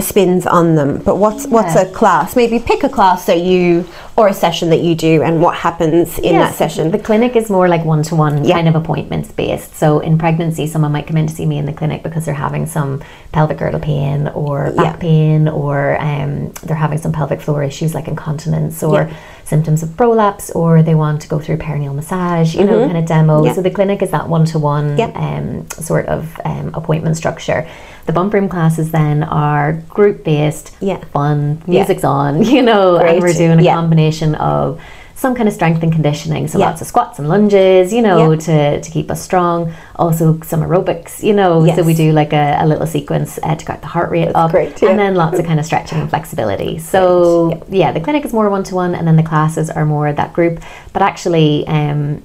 spins 0.00 0.46
on 0.46 0.74
them. 0.74 0.98
But 0.98 1.16
what's 1.16 1.46
what's 1.46 1.76
a 1.76 1.90
class? 1.92 2.36
Maybe 2.36 2.58
pick 2.58 2.82
a 2.82 2.88
class 2.88 3.26
that 3.26 3.40
you 3.40 3.86
or 4.16 4.28
a 4.28 4.34
session 4.34 4.70
that 4.70 4.80
you 4.80 4.94
do, 4.94 5.22
and 5.22 5.40
what 5.40 5.56
happens 5.56 6.18
in 6.18 6.34
that 6.36 6.54
session. 6.54 6.90
The 6.90 6.98
clinic 6.98 7.34
is 7.36 7.50
more 7.50 7.68
like 7.68 7.84
one 7.84 8.02
to 8.04 8.14
one 8.14 8.48
kind 8.48 8.68
of 8.68 8.74
appointments 8.76 9.32
based. 9.32 9.74
So 9.74 9.98
in 10.00 10.18
pregnancy, 10.18 10.66
someone 10.66 10.92
might 10.92 11.06
come 11.06 11.16
in 11.16 11.26
to 11.26 11.34
see 11.34 11.46
me 11.46 11.58
in 11.58 11.66
the 11.66 11.72
clinic 11.72 12.02
because 12.02 12.24
they're 12.24 12.34
having 12.34 12.66
some 12.66 13.02
pelvic 13.32 13.58
girdle 13.58 13.80
pain 13.80 14.28
or 14.28 14.70
back 14.72 14.94
Yeah. 14.94 14.96
pain 14.96 15.48
or 15.48 16.00
um, 16.00 16.50
they're 16.64 16.76
having 16.76 16.98
some 16.98 17.12
pelvic 17.12 17.40
floor 17.40 17.62
issues 17.64 17.94
like 17.94 18.06
incontinence 18.08 18.82
or 18.82 19.02
Yeah. 19.02 19.16
Symptoms 19.44 19.82
of 19.82 19.96
prolapse 19.96 20.50
or 20.50 20.82
they 20.82 20.94
want 20.94 21.20
to 21.22 21.28
go 21.28 21.38
through 21.38 21.58
perineal 21.58 21.94
massage, 21.94 22.54
you 22.54 22.64
know, 22.64 22.84
kind 22.86 22.96
of 22.96 23.06
demo. 23.06 23.36
Mm-hmm. 23.38 23.46
Yeah. 23.46 23.52
So 23.54 23.62
the 23.62 23.70
clinic 23.70 24.02
is 24.02 24.10
that 24.10 24.28
one 24.28 24.44
to 24.46 24.58
one 24.58 24.98
um 25.00 25.68
sort 25.70 26.06
of 26.06 26.40
um, 26.44 26.70
appointment 26.74 27.16
structure. 27.16 27.68
The 28.06 28.12
bump 28.12 28.34
room 28.34 28.48
classes 28.48 28.90
then 28.90 29.22
are 29.22 29.72
group 29.88 30.24
based, 30.24 30.76
Yeah. 30.80 30.98
fun, 31.12 31.62
Yeah. 31.66 31.80
music's 31.80 32.04
on, 32.04 32.42
you 32.54 32.62
know, 32.62 32.98
Great. 32.98 33.14
and 33.14 33.22
we're 33.22 33.32
doing 33.32 33.58
a 33.58 33.62
Yeah. 33.62 33.74
combination 33.74 34.34
of 34.36 34.80
some 35.24 35.34
kind 35.34 35.48
of 35.48 35.54
strength 35.54 35.82
and 35.82 35.90
conditioning. 35.90 36.46
So 36.48 36.58
Yeah. 36.58 36.66
lots 36.66 36.82
of 36.82 36.86
squats 36.86 37.18
and 37.18 37.26
lunges, 37.34 37.94
you 37.96 38.02
know, 38.02 38.18
Yeah. 38.32 38.38
to, 38.48 38.80
to 38.82 38.90
keep 38.96 39.10
us 39.10 39.22
strong. 39.22 39.72
Also 39.96 40.38
some 40.50 40.60
aerobics, 40.66 41.22
you 41.28 41.32
know. 41.40 41.64
Yes. 41.64 41.76
So 41.76 41.82
we 41.82 41.94
do 41.94 42.12
like 42.20 42.34
a, 42.34 42.46
a 42.64 42.66
little 42.66 42.86
sequence 42.86 43.38
uh, 43.42 43.54
to 43.60 43.64
get 43.64 43.80
the 43.80 43.86
heart 43.94 44.10
rate 44.10 44.32
up. 44.34 44.50
great, 44.50 44.82
yeah. 44.82 44.90
And 44.90 44.98
then 44.98 45.14
lots 45.14 45.38
of 45.38 45.46
kind 45.46 45.58
of 45.58 45.64
stretching 45.64 45.98
and 46.02 46.10
flexibility. 46.10 46.72
So 46.78 47.02
yeah, 47.70 47.90
the 47.96 48.00
clinic 48.06 48.22
is 48.26 48.32
more 48.38 48.50
one 48.50 48.64
to 48.64 48.74
one 48.74 48.94
and 48.94 49.04
then 49.08 49.16
the 49.16 49.22
classes 49.32 49.70
are 49.70 49.86
more 49.86 50.12
that 50.12 50.34
group. 50.34 50.60
But 50.92 51.00
actually, 51.00 51.66
um, 51.68 52.22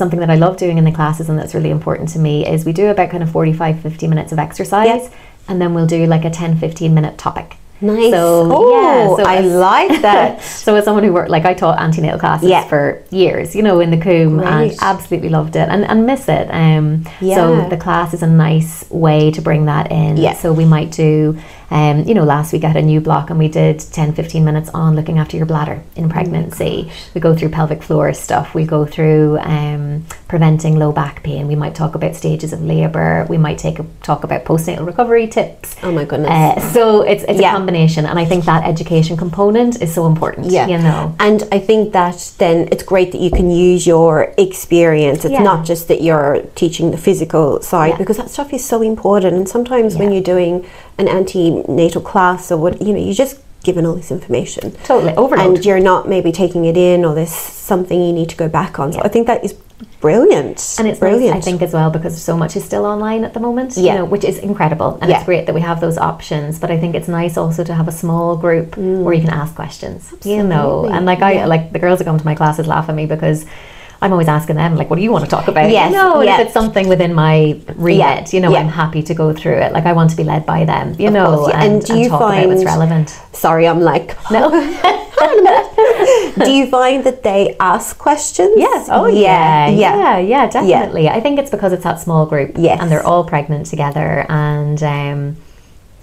something 0.00 0.20
that 0.20 0.30
I 0.30 0.36
love 0.36 0.56
doing 0.56 0.78
in 0.78 0.84
the 0.84 0.92
classes 1.00 1.28
and 1.28 1.38
that's 1.38 1.54
really 1.54 1.70
important 1.78 2.08
to 2.14 2.18
me 2.18 2.34
is 2.52 2.64
we 2.64 2.72
do 2.72 2.86
about 2.94 3.10
kind 3.10 3.22
of 3.22 3.30
45, 3.30 3.80
50 3.80 4.06
minutes 4.06 4.32
of 4.32 4.38
exercise 4.38 4.86
Yeah. 5.02 5.08
and 5.48 5.60
then 5.60 5.74
we'll 5.74 5.86
do 5.98 6.06
like 6.06 6.24
a 6.24 6.30
10, 6.30 6.56
15 6.58 6.94
minute 6.94 7.18
topic. 7.18 7.56
Nice. 7.80 8.10
So 8.12 8.48
oh, 8.52 8.70
yeah, 8.82 9.16
so 9.16 9.22
I 9.22 9.40
like 9.40 10.02
that. 10.02 10.42
So 10.42 10.74
as 10.74 10.84
someone 10.84 11.04
who 11.04 11.12
worked, 11.12 11.30
like 11.30 11.44
I 11.44 11.54
taught 11.54 11.78
antenatal 11.80 12.18
classes 12.18 12.48
Yeah. 12.48 12.66
for 12.66 13.02
years, 13.10 13.54
you 13.54 13.62
know, 13.62 13.80
in 13.80 13.90
the 13.90 13.96
Coombe, 13.98 14.40
and 14.40 14.72
absolutely 14.82 15.28
loved 15.28 15.54
it 15.56 15.68
and, 15.68 15.84
and 15.84 16.04
miss 16.06 16.28
it. 16.28 16.48
Um, 16.50 17.04
Yeah. 17.20 17.36
So 17.36 17.68
the 17.68 17.76
class 17.76 18.14
is 18.14 18.22
a 18.22 18.26
nice 18.26 18.88
way 18.90 19.30
to 19.30 19.40
bring 19.40 19.66
that 19.66 19.92
in. 19.92 20.16
Yeah. 20.16 20.34
So 20.34 20.52
we 20.52 20.64
might 20.64 20.90
do, 20.90 21.38
um, 21.70 22.04
you 22.04 22.14
know, 22.14 22.24
last 22.24 22.52
week 22.52 22.64
I 22.64 22.68
had 22.68 22.76
a 22.76 22.82
new 22.82 23.00
block 23.00 23.30
and 23.30 23.38
we 23.38 23.48
did 23.48 23.78
10, 23.80 24.14
15 24.14 24.44
minutes 24.44 24.70
on 24.70 24.96
looking 24.96 25.18
after 25.18 25.36
your 25.36 25.46
bladder 25.46 25.82
Oh 25.96 26.00
in 26.00 26.08
pregnancy. 26.08 26.90
we 27.14 27.20
go 27.20 27.34
through 27.36 27.50
pelvic 27.50 27.82
floor 27.82 28.12
stuff. 28.14 28.54
We 28.54 28.64
go 28.64 28.86
through 28.86 29.38
um, 29.40 30.04
preventing 30.28 30.78
low 30.78 30.92
back 30.92 31.22
pain. 31.22 31.46
We 31.46 31.56
might 31.56 31.74
talk 31.74 31.94
about 31.94 32.16
stages 32.16 32.52
of 32.52 32.62
labour. 32.62 33.26
We 33.28 33.36
might 33.36 33.58
take 33.58 33.78
a, 33.78 33.86
talk 34.02 34.24
about 34.24 34.44
postnatal 34.44 34.86
recovery 34.86 35.26
tips. 35.26 35.76
Oh 35.82 35.92
my 35.92 36.04
goodness. 36.06 36.30
Uh, 36.30 36.72
so 36.72 37.02
it's, 37.02 37.24
it's 37.24 37.40
Yeah. 37.40 37.50
a 37.52 37.56
combination, 37.56 38.06
and 38.06 38.18
I 38.18 38.24
think 38.24 38.44
that 38.46 38.64
education 38.64 39.16
component 39.16 39.82
is 39.82 39.92
so 39.94 40.06
important. 40.06 40.46
Yeah. 40.50 40.66
you 40.68 40.78
know. 40.78 41.14
And 41.20 41.42
I 41.52 41.58
think 41.58 41.92
that 41.92 42.32
then 42.38 42.68
it's 42.72 42.82
great 42.82 43.12
that 43.12 43.20
you 43.20 43.30
can 43.30 43.50
use 43.50 43.86
your 43.86 44.32
experience. 44.38 45.24
It's 45.24 45.32
Yeah. 45.32 45.42
not 45.42 45.64
just 45.66 45.88
that 45.88 46.00
you're 46.02 46.42
teaching 46.54 46.90
the 46.92 46.96
physical 46.98 47.60
side 47.62 47.90
Yeah. 47.90 47.96
because 47.98 48.16
that 48.16 48.30
stuff 48.30 48.52
is 48.52 48.64
so 48.64 48.80
important. 48.82 49.34
And 49.36 49.48
sometimes 49.48 49.96
when 49.96 50.12
you're 50.12 50.22
doing 50.22 50.64
an 50.98 51.08
antenatal 51.08 52.02
class 52.02 52.50
or 52.52 52.56
what, 52.56 52.80
you 52.82 52.92
know, 52.92 52.98
you're 53.00 53.14
just 53.14 53.40
given 53.62 53.84
all 53.86 53.94
this 53.94 54.10
information. 54.10 54.72
Totally 54.84 55.14
overload. 55.14 55.56
And 55.56 55.64
you're 55.64 55.80
not 55.80 56.08
maybe 56.08 56.32
taking 56.32 56.64
it 56.64 56.76
in 56.76 57.04
or 57.04 57.14
there's 57.14 57.30
something 57.32 58.00
you 58.02 58.12
need 58.12 58.28
to 58.30 58.36
go 58.36 58.48
back 58.48 58.78
on. 58.78 58.92
So 58.92 58.98
Yeah. 58.98 59.04
I 59.04 59.08
think 59.08 59.26
that 59.26 59.44
is 59.44 59.54
brilliant. 60.00 60.76
And 60.78 60.86
it's 60.88 61.00
brilliant. 61.00 61.34
nice, 61.34 61.42
I 61.46 61.50
think, 61.50 61.62
as 61.62 61.72
well, 61.72 61.90
because 61.90 62.20
so 62.20 62.36
much 62.36 62.56
is 62.56 62.64
still 62.64 62.84
online 62.86 63.24
at 63.24 63.34
the 63.34 63.40
moment. 63.40 63.76
Yeah. 63.76 63.92
You 63.92 63.98
know, 64.00 64.04
which 64.04 64.24
is 64.24 64.38
incredible, 64.38 64.98
and 65.00 65.10
Yeah. 65.10 65.16
it's 65.18 65.26
great 65.26 65.46
that 65.46 65.54
we 65.54 65.60
have 65.60 65.80
those 65.80 65.98
options. 65.98 66.58
But 66.58 66.70
I 66.70 66.78
think 66.78 66.94
it's 66.94 67.08
nice 67.08 67.36
also 67.36 67.64
to 67.64 67.74
have 67.74 67.88
a 67.88 67.92
small 67.92 68.36
group 68.36 68.76
where 68.76 69.14
you 69.14 69.20
can 69.22 69.30
ask 69.30 69.54
questions. 69.54 70.12
You 70.24 70.42
know, 70.44 70.84
Mm. 70.86 70.92
And 70.96 71.06
like 71.06 71.20
I 71.22 71.44
like 71.46 71.72
the 71.72 71.78
girls 71.80 71.98
that 71.98 72.04
come 72.04 72.18
to 72.18 72.24
my 72.24 72.34
classes 72.34 72.66
laugh 72.66 72.88
at 72.88 72.94
me 72.94 73.06
because. 73.06 73.44
I'm 74.00 74.12
always 74.12 74.28
asking 74.28 74.56
them, 74.56 74.76
like, 74.76 74.88
what 74.90 74.96
do 74.96 75.02
you 75.02 75.10
want 75.10 75.24
to 75.24 75.30
talk 75.30 75.48
about? 75.48 75.70
Yes, 75.70 75.90
You 75.90 75.96
know, 75.96 76.20
yeah. 76.20 76.34
if 76.40 76.46
it's 76.46 76.52
something 76.54 76.86
within 76.88 77.14
my 77.14 77.60
remit, 77.74 77.98
Yeah, 77.98 78.24
you 78.32 78.40
know, 78.40 78.50
yeah. 78.52 78.58
I'm 78.60 78.68
happy 78.68 79.02
to 79.02 79.12
go 79.14 79.32
through 79.32 79.56
it. 79.58 79.72
Like, 79.72 79.86
I 79.86 79.92
want 79.92 80.10
to 80.10 80.16
be 80.16 80.22
led 80.24 80.46
by 80.46 80.64
them, 80.64 80.94
you 80.98 81.08
Of 81.08 81.14
know, 81.14 81.36
course, 81.36 81.54
and, 81.54 81.62
And 81.74 81.84
do 81.84 81.98
you 81.98 82.08
talk 82.08 82.20
about 82.20 82.46
what's 82.46 82.62
find- 82.62 82.78
relevant. 82.80 83.08
Sorry, 83.32 83.66
I'm 83.66 83.80
like, 83.80 84.16
No. 84.30 84.50
do 86.44 86.50
you 86.52 86.66
find 86.68 87.02
that 87.04 87.22
they 87.22 87.56
ask 87.58 87.98
questions? 87.98 88.54
Yes. 88.56 88.88
Oh, 88.90 89.06
yeah. 89.06 89.68
Yeah. 89.68 90.18
Yeah. 90.18 90.18
Yeah. 90.18 90.46
definitely. 90.48 91.08
I 91.08 91.20
think 91.20 91.38
it's 91.38 91.50
because 91.50 91.72
it's 91.72 91.84
that 91.84 91.98
small 92.00 92.26
group. 92.26 92.52
Yes. 92.56 92.78
And 92.80 92.90
they're 92.90 93.04
all 93.06 93.24
pregnant 93.24 93.66
together. 93.66 94.24
And 94.28 94.80
um, 94.82 95.36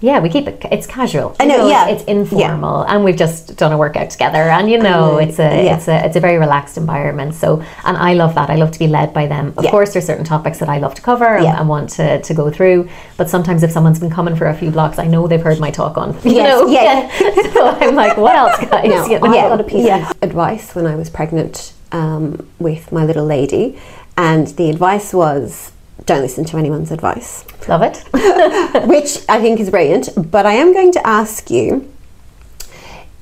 yeah, 0.00 0.20
we 0.20 0.28
keep 0.28 0.46
it, 0.46 0.62
it's 0.70 0.86
casual. 0.86 1.34
I 1.40 1.44
You 1.44 1.48
know, 1.50 1.68
yeah. 1.68 1.88
It's, 1.88 2.02
it's 2.02 2.10
informal. 2.10 2.82
And 2.82 3.02
we've 3.02 3.16
just 3.16 3.56
done 3.56 3.72
a 3.72 3.78
workout 3.78 4.10
together. 4.10 4.38
And 4.42 4.70
you 4.70 4.76
know, 4.78 5.12
know, 5.12 5.16
it's 5.18 5.38
a, 5.38 5.64
yeah. 5.64 5.76
it's 5.76 5.88
a, 5.88 6.04
it's 6.04 6.16
a 6.16 6.20
very 6.20 6.36
relaxed 6.38 6.76
environment. 6.76 7.34
So, 7.34 7.62
and 7.84 7.96
I 7.96 8.12
love 8.12 8.34
that. 8.34 8.50
I 8.50 8.56
love 8.56 8.70
to 8.72 8.78
be 8.78 8.88
led 8.88 9.14
by 9.14 9.26
them. 9.26 9.54
Of 9.56 9.64
Yeah. 9.64 9.70
course, 9.70 9.94
there's 9.94 10.04
certain 10.06 10.24
topics 10.24 10.58
that 10.58 10.68
I 10.68 10.78
love 10.78 10.94
to 10.96 11.02
cover 11.02 11.24
and, 11.36 11.44
Yeah. 11.44 11.58
and 11.58 11.68
want 11.68 11.88
to, 11.90 12.20
to 12.20 12.34
go 12.34 12.50
through. 12.50 12.88
But 13.16 13.30
sometimes 13.30 13.62
if 13.62 13.70
someone's 13.72 13.98
been 13.98 14.10
coming 14.10 14.36
for 14.36 14.46
a 14.48 14.54
few 14.54 14.70
blocks, 14.70 14.98
I 14.98 15.06
know 15.06 15.26
they've 15.28 15.40
heard 15.42 15.60
my 15.60 15.70
talk 15.70 15.96
on. 15.96 16.14
You 16.24 16.32
Yes, 16.32 16.60
know? 16.60 16.68
yeah. 16.68 17.52
so 17.54 17.66
I'm 17.66 17.94
like, 17.94 18.16
what 18.18 18.36
else, 18.36 18.58
guys? 18.70 18.88
Now, 18.90 19.06
You 19.06 19.18
know? 19.20 19.26
I 19.28 19.48
got 19.48 19.60
a 19.60 19.64
piece 19.64 19.88
of 19.90 20.12
advice 20.22 20.74
when 20.74 20.86
I 20.86 20.94
was 20.96 21.08
pregnant 21.08 21.72
um, 21.92 22.46
with 22.58 22.92
my 22.92 23.04
little 23.06 23.24
lady, 23.24 23.78
and 24.18 24.46
the 24.48 24.68
advice 24.70 25.14
was 25.14 25.72
don't 26.04 26.20
listen 26.22 26.44
to 26.46 26.58
anyone's 26.58 26.90
advice, 26.92 27.44
Love 27.68 27.82
it. 27.82 27.96
which 28.86 29.18
I 29.28 29.40
think 29.40 29.58
is 29.60 29.70
brilliant. 29.70 30.10
But 30.30 30.46
I 30.46 30.52
am 30.52 30.72
going 30.72 30.92
to 30.92 31.06
ask 31.06 31.50
you, 31.50 31.90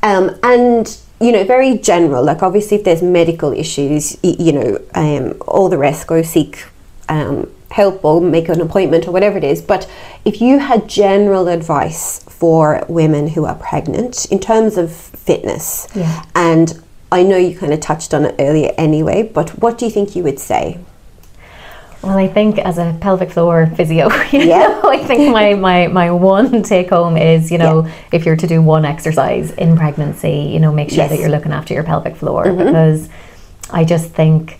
um, 0.02 0.30
and 0.42 0.96
you 1.20 1.32
know, 1.32 1.44
very 1.44 1.78
general, 1.78 2.22
like 2.24 2.42
obviously 2.42 2.76
if 2.78 2.84
there's 2.84 3.02
medical 3.02 3.52
issues, 3.52 4.18
you 4.22 4.52
know, 4.52 4.78
um, 4.94 5.34
all 5.46 5.68
the 5.68 5.78
rest, 5.78 6.06
go 6.06 6.20
seek 6.22 6.64
um, 7.08 7.50
help 7.70 8.04
or 8.04 8.20
make 8.20 8.48
an 8.48 8.60
appointment 8.60 9.06
or 9.08 9.12
whatever 9.12 9.38
it 9.38 9.44
is. 9.44 9.62
But 9.62 9.88
if 10.24 10.40
you 10.40 10.58
had 10.58 10.88
general 10.88 11.48
advice 11.48 12.22
for 12.24 12.84
women 12.88 13.28
who 13.28 13.44
are 13.46 13.54
pregnant 13.54 14.26
in 14.26 14.40
terms 14.40 14.76
of 14.76 14.92
fitness, 14.92 15.86
Yeah. 15.94 16.24
and 16.34 16.82
I 17.10 17.22
know 17.22 17.36
you 17.36 17.56
kind 17.56 17.72
of 17.72 17.80
touched 17.80 18.12
on 18.12 18.24
it 18.26 18.34
earlier 18.38 18.72
anyway, 18.76 19.22
but 19.22 19.50
what 19.60 19.78
do 19.78 19.84
you 19.86 19.90
think 19.90 20.14
you 20.16 20.22
would 20.24 20.40
say? 20.40 20.78
Well, 22.04 22.18
I 22.18 22.28
think 22.28 22.58
as 22.58 22.78
a 22.78 22.96
pelvic 23.00 23.30
floor 23.30 23.66
physio, 23.76 24.08
you 24.32 24.40
Yeah. 24.40 24.58
know, 24.68 24.90
I 24.90 25.02
think 25.04 25.32
my, 25.32 25.54
my, 25.68 25.86
my 25.86 26.10
one 26.10 26.62
take 26.62 26.90
home 26.90 27.16
is, 27.16 27.50
you 27.50 27.58
know, 27.58 27.88
if 28.12 28.26
you're 28.26 28.36
to 28.36 28.46
do 28.46 28.60
one 28.62 28.84
exercise 28.84 29.50
in 29.52 29.76
pregnancy, 29.76 30.50
you 30.52 30.60
know, 30.60 30.72
make 30.72 30.90
sure 30.90 30.98
Yes. 30.98 31.06
Mm-hmm. 31.06 31.16
that 31.16 31.20
you're 31.22 31.30
looking 31.30 31.52
after 31.52 31.74
your 31.74 31.82
pelvic 31.84 32.16
floor 32.16 32.52
because 32.52 33.08
I 33.70 33.84
just 33.84 34.10
think 34.10 34.58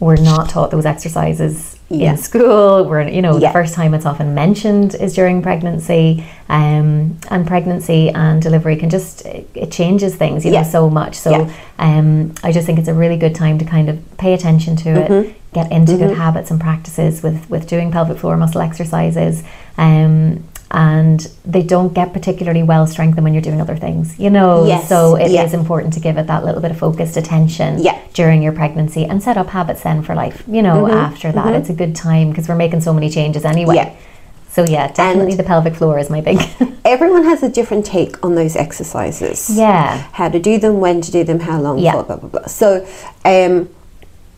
we're 0.00 0.16
not 0.16 0.48
taught 0.50 0.70
those 0.72 0.84
exercises 0.84 1.78
Yeah. 1.88 2.10
in 2.10 2.16
school. 2.18 2.84
We're, 2.84 3.08
you 3.08 3.22
know, 3.22 3.38
Yeah. 3.38 3.48
the 3.48 3.52
first 3.52 3.74
time 3.74 3.94
it's 3.94 4.04
often 4.04 4.34
mentioned 4.34 4.94
is 4.96 5.14
during 5.14 5.40
pregnancy, 5.42 6.24
um, 6.48 7.16
and 7.30 7.46
pregnancy 7.46 8.10
and 8.10 8.42
delivery 8.42 8.76
can 8.76 8.90
just 8.90 9.24
it, 9.24 9.48
it 9.54 9.70
changes 9.70 10.16
things, 10.16 10.44
you 10.44 10.52
Yeah. 10.52 10.62
know, 10.62 10.68
so 10.68 10.90
much. 10.90 11.14
So, 11.14 11.30
Yeah. 11.30 11.50
um, 11.78 12.32
I 12.42 12.50
just 12.52 12.66
think 12.66 12.78
it's 12.80 12.88
a 12.88 12.94
really 12.94 13.16
good 13.16 13.34
time 13.34 13.58
to 13.58 13.64
kind 13.64 13.88
of 13.88 13.96
pay 14.18 14.34
attention 14.34 14.74
to 14.76 14.88
Mm-hmm. 14.88 15.12
it, 15.12 15.34
get 15.54 15.70
into 15.72 15.96
good 15.96 16.16
habits 16.16 16.50
and 16.50 16.60
practices 16.60 17.22
with 17.22 17.48
with 17.48 17.66
doing 17.66 17.90
pelvic 17.90 18.18
floor 18.18 18.36
muscle 18.36 18.60
exercises. 18.60 19.42
Um, 19.78 20.44
and 20.70 21.20
they 21.44 21.62
don't 21.62 21.92
get 21.94 22.12
particularly 22.12 22.64
well 22.64 22.84
strengthened 22.88 23.22
when 23.22 23.32
you're 23.32 23.42
doing 23.50 23.60
other 23.60 23.76
things, 23.76 24.18
you 24.18 24.28
know. 24.28 24.66
Yes, 24.66 24.88
So 24.88 25.14
it 25.14 25.30
is 25.30 25.54
important 25.54 25.92
to 25.94 26.00
give 26.00 26.16
it 26.18 26.26
that 26.26 26.44
little 26.44 26.60
bit 26.60 26.72
of 26.72 26.78
focused 26.78 27.16
attention 27.16 27.78
Yeah. 27.78 27.96
during 28.12 28.42
your 28.42 28.50
pregnancy 28.52 29.04
and 29.04 29.22
set 29.22 29.36
up 29.36 29.48
habits 29.50 29.82
then 29.84 30.02
for 30.02 30.16
life. 30.16 30.42
You 30.48 30.62
know, 30.62 30.88
after 30.90 31.30
that, 31.30 31.54
it's 31.54 31.70
a 31.70 31.74
good 31.74 31.94
time 31.94 32.30
because 32.30 32.48
we're 32.48 32.56
making 32.56 32.80
so 32.80 32.92
many 32.92 33.08
changes 33.08 33.44
anyway. 33.44 33.76
Mm-hmm. 33.76 33.94
Yeah. 33.94 34.50
So 34.50 34.64
yeah, 34.68 34.88
definitely 34.88 35.32
And- 35.32 35.38
the 35.38 35.44
pelvic 35.44 35.76
floor 35.76 35.96
is 36.00 36.10
my 36.10 36.20
big. 36.20 36.40
Everyone 36.84 37.22
has 37.24 37.44
a 37.44 37.48
different 37.48 37.86
take 37.86 38.24
on 38.24 38.34
those 38.34 38.56
exercises. 38.56 39.50
yeah. 39.56 39.98
How 40.12 40.28
to 40.28 40.40
do 40.40 40.58
them, 40.58 40.80
when 40.80 41.00
to 41.02 41.12
do 41.12 41.22
them, 41.22 41.38
how 41.40 41.60
long 41.60 41.78
Yeah. 41.78 41.92
for, 41.92 42.02
blah 42.02 42.16
blah 42.16 42.28
blah. 42.30 42.46
So, 42.46 42.84
um, 43.24 43.68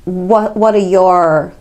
what 0.07 0.57
what 0.57 0.75
are 0.75 0.79
your 0.79 1.53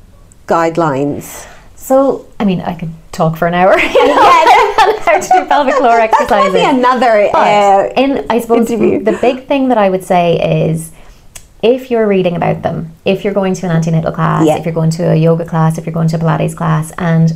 guidelines? 0.47 1.45
So 1.75 2.27
I 2.39 2.45
mean, 2.45 2.61
I 2.61 2.73
could 2.75 2.91
talk 3.11 3.37
for 3.37 3.47
an 3.47 3.53
hour. 3.53 3.75
You 3.79 4.07
know, 4.07 4.13
on 4.13 4.97
how 4.99 5.19
to 5.19 5.27
do 5.27 5.45
pelvic 5.47 5.75
floor 5.75 5.99
exercises. 6.07 6.53
Maybe 6.53 6.77
another. 6.79 7.29
Uh, 7.33 7.89
in, 7.97 8.25
I 8.29 8.39
suppose 8.39 8.69
interview. 8.69 9.03
the 9.03 9.17
big 9.19 9.47
thing 9.47 9.69
that 9.69 9.77
I 9.77 9.89
would 9.89 10.03
say 10.03 10.67
is 10.69 10.91
if 11.63 11.89
you're 11.89 12.07
reading 12.07 12.35
about 12.35 12.61
them, 12.61 12.91
if 13.05 13.23
you're 13.23 13.33
going 13.33 13.53
to 13.55 13.65
an 13.65 13.71
antenatal 13.71 14.11
class, 14.11 14.45
Yeah. 14.45 14.57
if 14.57 14.65
you're 14.65 14.73
going 14.73 14.91
to 14.91 15.11
a 15.11 15.15
yoga 15.15 15.45
class, 15.45 15.77
if 15.77 15.85
you're 15.85 15.93
going 15.93 16.07
to 16.09 16.17
a 16.17 16.19
Pilates 16.19 16.55
class, 16.55 16.91
and 16.97 17.33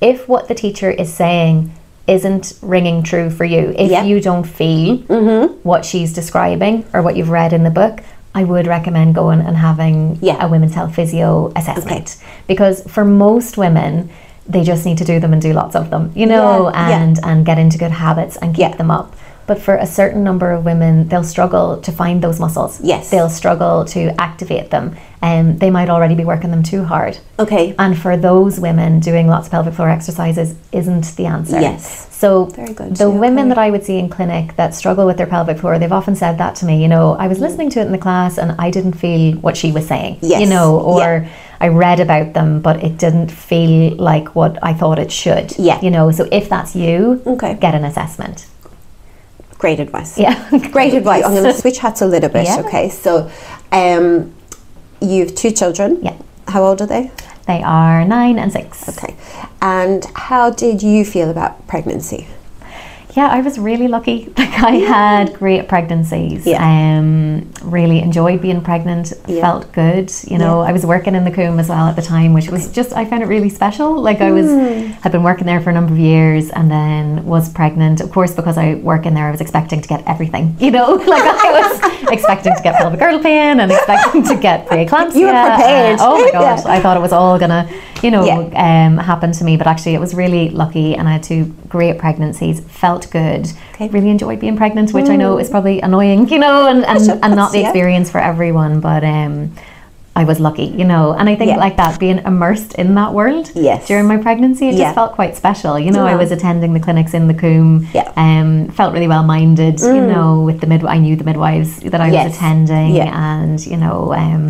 if 0.00 0.28
what 0.28 0.46
the 0.48 0.54
teacher 0.54 0.90
is 0.90 1.12
saying 1.12 1.72
isn't 2.06 2.52
ringing 2.62 3.02
true 3.02 3.30
for 3.30 3.44
you, 3.44 3.74
if 3.76 3.90
Yeah. 3.90 4.00
Mm-hmm. 4.00 4.08
you 4.08 4.20
don't 4.20 4.44
feel 4.44 4.96
what 5.64 5.84
she's 5.84 6.12
describing 6.12 6.84
or 6.92 7.02
what 7.02 7.16
you've 7.16 7.30
read 7.30 7.52
in 7.52 7.64
the 7.64 7.70
book, 7.70 8.00
I 8.34 8.44
would 8.44 8.66
recommend 8.66 9.14
going 9.14 9.40
and 9.40 9.56
having 9.56 10.18
Yeah. 10.20 10.44
a 10.44 10.48
women's 10.48 10.74
health 10.74 10.94
physio 10.94 11.52
assessment 11.56 12.16
because 12.48 12.82
for 12.82 13.04
most 13.04 13.56
women 13.56 14.10
they 14.46 14.62
just 14.62 14.84
need 14.84 14.98
to 14.98 15.04
do 15.04 15.18
them 15.20 15.32
and 15.32 15.40
do 15.40 15.52
lots 15.54 15.74
of 15.74 15.88
them, 15.88 16.10
you 16.14 16.26
know, 16.26 16.68
Yeah, 16.70 16.88
yeah. 16.90 17.00
and 17.02 17.18
and 17.24 17.46
get 17.46 17.58
into 17.58 17.78
good 17.78 17.92
habits 17.92 18.36
and 18.36 18.54
keep 18.54 18.76
them 18.76 18.90
up. 18.90 19.14
But 19.46 19.60
for 19.60 19.76
a 19.76 19.86
certain 19.86 20.24
number 20.24 20.50
of 20.52 20.64
women, 20.64 21.08
they'll 21.08 21.24
struggle 21.24 21.80
to 21.82 21.92
find 21.92 22.22
those 22.22 22.40
muscles. 22.40 22.80
Yes. 22.80 23.10
They'll 23.10 23.28
struggle 23.28 23.84
to 23.86 24.18
activate 24.20 24.70
them. 24.70 24.96
And 25.20 25.58
they 25.58 25.70
might 25.70 25.88
already 25.88 26.14
be 26.14 26.24
working 26.24 26.50
them 26.50 26.62
too 26.62 26.84
hard. 26.84 27.18
okay. 27.38 27.74
And 27.78 27.98
for 27.98 28.16
those 28.16 28.60
women, 28.60 29.00
doing 29.00 29.26
lots 29.26 29.46
of 29.46 29.52
pelvic 29.52 29.74
floor 29.74 29.88
exercises 29.88 30.54
isn't 30.72 31.16
the 31.16 31.26
answer. 31.26 31.60
Yes. 31.60 32.08
So 32.14 32.46
Very 32.46 32.74
good. 32.74 32.96
the 32.96 33.10
Yeah, 33.10 33.18
women 33.18 33.48
that 33.48 33.58
I 33.58 33.70
would 33.70 33.84
see 33.84 33.98
in 33.98 34.08
clinic 34.08 34.56
that 34.56 34.74
struggle 34.74 35.06
with 35.06 35.16
their 35.16 35.26
pelvic 35.26 35.58
floor, 35.58 35.78
they've 35.78 35.92
often 35.92 36.14
said 36.14 36.38
that 36.38 36.54
to 36.56 36.66
me. 36.66 36.80
You 36.82 36.88
know, 36.88 37.14
I 37.14 37.26
was 37.26 37.38
mm. 37.38 37.42
listening 37.42 37.70
to 37.70 37.80
it 37.80 37.86
in 37.86 37.92
the 37.92 37.98
class 37.98 38.38
and 38.38 38.52
I 38.58 38.70
didn't 38.70 38.94
feel 38.94 39.36
what 39.36 39.56
she 39.56 39.72
was 39.72 39.86
saying. 39.86 40.18
Yes. 40.20 40.40
You 40.42 40.46
know, 40.46 40.78
or 40.80 41.00
Yeah. 41.00 41.28
I 41.60 41.68
read 41.68 42.00
about 42.00 42.34
them, 42.34 42.60
but 42.60 42.82
it 42.84 42.98
didn't 42.98 43.30
feel 43.30 43.94
like 43.96 44.34
what 44.34 44.58
I 44.62 44.74
thought 44.74 44.98
it 44.98 45.10
should. 45.10 45.58
Yeah. 45.58 45.80
You 45.80 45.90
know, 45.90 46.10
so 46.10 46.28
if 46.30 46.48
that's 46.50 46.76
you, 46.76 47.22
Okay. 47.26 47.54
get 47.54 47.74
an 47.74 47.84
assessment. 47.84 48.46
Great 49.64 49.80
advice. 49.80 50.18
Yeah. 50.18 50.50
Great 50.72 50.92
advice. 50.92 51.24
I'm 51.24 51.32
going 51.32 51.44
to 51.44 51.54
switch 51.54 51.78
hats 51.78 52.02
a 52.02 52.06
little 52.06 52.28
bit. 52.28 52.44
Yeah. 52.44 52.60
Okay. 52.66 52.90
So, 52.90 53.30
um, 53.72 54.34
you've 55.00 55.34
two 55.34 55.52
children. 55.52 56.00
Yeah. 56.02 56.18
How 56.48 56.64
old 56.64 56.82
are 56.82 56.86
they? 56.86 57.10
They 57.46 57.62
are 57.62 58.04
nine 58.04 58.38
and 58.38 58.52
six. 58.52 58.86
Okay. 58.90 59.16
And 59.62 60.04
how 60.16 60.50
did 60.50 60.82
you 60.82 61.02
feel 61.02 61.30
about 61.30 61.66
pregnancy? 61.66 62.28
Yeah, 63.14 63.28
I 63.28 63.40
was 63.40 63.58
really 63.58 63.88
lucky. 63.88 64.32
Like 64.44 64.62
I 64.62 64.76
had 64.76 65.34
great 65.34 65.68
pregnancies. 65.68 66.46
Yeah. 66.46 66.62
Um, 66.64 67.50
really 67.62 67.98
enjoyed 68.00 68.40
being 68.40 68.60
pregnant. 68.62 69.12
Yeah. 69.26 69.40
Felt 69.42 69.70
good. 69.72 70.12
You 70.30 70.38
know, 70.38 70.62
Yeah. 70.62 70.68
I 70.68 70.72
was 70.72 70.84
working 70.86 71.14
in 71.14 71.24
the 71.24 71.30
Coombe 71.30 71.58
as 71.58 71.68
well 71.68 71.86
at 71.88 71.96
the 71.96 72.02
time, 72.02 72.32
which 72.32 72.48
was 72.48 72.70
just 72.72 72.92
I 72.94 73.04
found 73.04 73.22
it 73.22 73.26
really 73.26 73.48
special. 73.50 74.00
Like 74.00 74.20
I 74.20 74.30
was 74.30 74.46
Hmm. 74.50 74.86
had 75.02 75.12
been 75.12 75.22
working 75.24 75.44
there 75.46 75.60
for 75.60 75.70
a 75.70 75.72
number 75.72 75.92
of 75.92 75.98
years 75.98 76.50
and 76.50 76.70
then 76.70 77.24
was 77.26 77.48
pregnant. 77.52 78.00
Of 78.00 78.10
course, 78.12 78.32
because 78.34 78.56
I 78.56 78.74
work 78.76 79.06
in 79.06 79.12
there, 79.14 79.26
I 79.28 79.30
was 79.32 79.40
expecting 79.40 79.80
to 79.82 79.88
get 79.88 80.02
everything. 80.06 80.56
You 80.64 80.70
know, 80.70 80.90
like 81.14 81.22
I 81.46 81.48
was 81.60 82.12
expecting 82.12 82.54
to 82.56 82.62
get 82.62 82.76
pelvic 82.76 83.00
girdle 83.00 83.20
pain 83.20 83.60
and 83.60 83.70
expecting 83.72 84.22
to 84.30 84.36
get 84.36 84.66
preeclampsia. 84.68 85.16
You 85.16 85.26
were 85.26 85.32
prepared. 85.50 85.92
and- 85.92 86.00
oh 86.00 86.16
my 86.24 86.30
gosh. 86.32 86.64
I 86.64 86.80
thought 86.80 86.96
it 86.96 87.04
was 87.08 87.12
all 87.12 87.38
gonna, 87.38 87.68
you 88.04 88.10
know, 88.10 88.24
Yeah. 88.24 88.86
um, 88.86 88.98
happen 88.98 89.32
to 89.32 89.44
me. 89.44 89.56
But 89.56 89.66
actually, 89.66 89.94
it 89.94 90.00
was 90.00 90.14
really 90.14 90.50
lucky, 90.50 90.94
and 90.96 91.08
I 91.08 91.12
had 91.12 91.22
two 91.22 91.42
great 91.68 91.98
pregnancies. 91.98 92.60
Felt 92.60 93.10
good. 93.10 93.42
Okay. 93.74 93.88
Really 93.88 94.10
enjoyed 94.10 94.38
being 94.40 94.56
pregnant, 94.56 94.92
which 94.92 95.08
I 95.08 95.16
know 95.16 95.38
is 95.38 95.48
probably 95.50 95.80
annoying, 95.80 96.28
you 96.28 96.38
know, 96.38 96.68
and, 96.68 96.84
and, 96.84 96.98
and 96.98 97.20
not 97.20 97.30
the 97.30 97.36
that's- 97.36 97.54
yeah. 97.54 97.68
experience 97.70 98.10
for 98.10 98.20
everyone. 98.20 98.80
But 98.80 99.02
um, 99.04 99.52
I 100.16 100.22
was 100.22 100.38
lucky, 100.38 100.66
you 100.80 100.84
know, 100.84 101.12
and 101.18 101.28
I 101.28 101.34
think 101.34 101.50
Yeah. 101.50 101.56
like 101.66 101.76
that 101.78 101.98
being 101.98 102.18
immersed 102.18 102.74
in 102.76 102.94
that 102.94 103.12
world 103.12 103.50
Yes. 103.56 103.88
during 103.88 104.06
my 104.06 104.16
pregnancy, 104.18 104.68
it 104.68 104.74
Yeah. 104.74 104.84
just 104.84 104.94
felt 104.94 105.12
quite 105.20 105.34
special. 105.36 105.76
You 105.76 105.90
know, 105.90 106.06
I 106.06 106.14
was 106.14 106.30
attending 106.30 106.72
the 106.72 106.78
clinics 106.78 107.14
in 107.14 107.26
the 107.26 107.34
Coombe. 107.34 107.88
Yeah. 107.92 108.08
Um, 108.16 108.68
felt 108.68 108.92
really 108.92 109.08
well 109.08 109.24
minded. 109.24 109.80
You 109.80 110.06
know, 110.14 110.42
with 110.48 110.60
the 110.60 110.68
mid, 110.68 110.84
I 110.84 110.98
knew 110.98 111.16
the 111.16 111.24
midwives 111.24 111.80
that 111.80 112.00
I 112.00 112.10
Yes. 112.10 112.26
was 112.28 112.36
attending, 112.36 112.94
Yeah. 112.94 113.10
and 113.12 113.58
you 113.66 113.76
know, 113.76 114.14
um, 114.14 114.44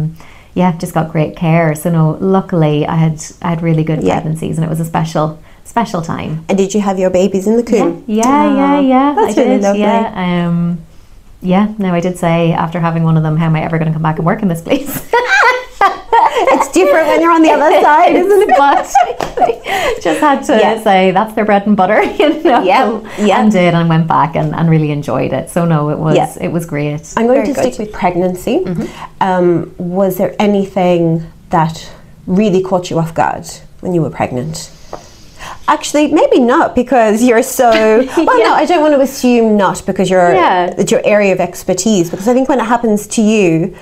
yeah, 0.54 0.76
just 0.78 0.94
got 0.94 1.10
great 1.12 1.36
care. 1.36 1.74
So 1.74 1.90
no, 1.90 2.16
luckily 2.20 2.86
I 2.86 2.96
had 2.96 3.22
I 3.42 3.50
had 3.50 3.62
really 3.62 3.84
good 3.84 4.02
Yeah. 4.02 4.14
pregnancies, 4.14 4.56
and 4.58 4.64
it 4.64 4.70
was 4.70 4.80
a 4.80 4.84
special 4.84 5.38
special 5.64 6.02
time. 6.02 6.44
And 6.48 6.56
did 6.58 6.74
you 6.74 6.80
have 6.80 6.98
your 6.98 7.10
babies 7.10 7.46
in 7.46 7.56
the 7.56 7.62
Yeah, 7.72 7.78
coombe? 7.82 8.04
yeah, 8.06 8.54
yeah, 8.54 8.76
Oh, 8.76 8.80
yeah. 8.80 9.14
That's 9.16 9.36
I 9.38 9.40
really 9.42 9.54
did. 9.56 9.62
lovely. 9.62 9.80
Yeah. 9.80 10.46
Um, 10.46 10.78
yeah. 11.42 11.72
No, 11.78 11.92
I 11.94 12.00
did 12.00 12.16
say 12.18 12.52
after 12.52 12.80
having 12.80 13.02
one 13.02 13.16
of 13.16 13.22
them, 13.22 13.36
how 13.36 13.46
am 13.46 13.56
I 13.56 13.62
ever 13.64 13.78
going 13.78 13.88
to 13.88 13.92
come 13.92 14.02
back 14.02 14.16
and 14.18 14.26
work 14.26 14.42
in 14.42 14.48
this 14.48 14.62
place? 14.62 15.10
It's 16.76 16.82
different 16.82 17.06
when 17.06 17.20
you're 17.20 17.30
on 17.30 17.42
the 17.42 17.50
other 17.50 17.80
side, 17.82 18.16
isn't 18.16 18.50
it? 18.50 18.56
but 18.58 20.02
just 20.02 20.20
had 20.20 20.42
to 20.44 20.56
Yeah. 20.58 20.82
say 20.82 21.10
that's 21.12 21.32
their 21.34 21.44
bread 21.44 21.66
and 21.66 21.76
butter, 21.76 22.02
you 22.18 22.42
know. 22.42 22.62
Yeah, 22.62 23.00
yeah. 23.18 23.40
And 23.40 23.52
did 23.52 23.74
and 23.74 23.88
went 23.88 24.08
back 24.08 24.34
and, 24.36 24.54
and 24.54 24.68
really 24.68 24.90
enjoyed 24.90 25.32
it. 25.32 25.50
So 25.50 25.64
no, 25.64 25.90
it 25.90 25.98
was 25.98 26.16
Yeah. 26.16 26.34
it 26.40 26.48
was 26.52 26.66
great. 26.66 27.14
I'm 27.16 27.26
going 27.26 27.42
Very 27.42 27.46
to 27.48 27.52
good. 27.52 27.62
Mm-hmm. 27.64 27.72
stick 27.72 27.78
with 27.86 27.92
pregnancy. 27.92 28.64
Um, 29.20 29.72
was 29.78 30.16
there 30.16 30.34
anything 30.40 31.30
that 31.50 31.90
really 32.26 32.62
caught 32.62 32.90
you 32.90 32.98
off 32.98 33.14
guard 33.14 33.46
when 33.80 33.94
you 33.94 34.02
were 34.02 34.10
pregnant? 34.10 34.70
Actually, 35.68 36.08
maybe 36.12 36.40
not 36.40 36.74
because 36.74 37.22
you're 37.22 37.42
so. 37.42 37.70
Well, 38.16 38.38
Yeah. 38.38 38.48
no, 38.48 38.54
I 38.54 38.64
don't 38.66 38.80
want 38.82 38.94
to 38.94 39.00
assume 39.00 39.56
not 39.56 39.84
because 39.86 40.10
you're 40.10 40.34
Yeah. 40.34 40.74
it's 40.76 40.90
your 40.90 41.02
area 41.04 41.32
of 41.32 41.40
expertise. 41.40 42.10
Because 42.10 42.26
I 42.28 42.34
think 42.34 42.48
when 42.48 42.58
it 42.58 42.64
happens 42.66 43.06
to 43.08 43.22
you, 43.22 43.76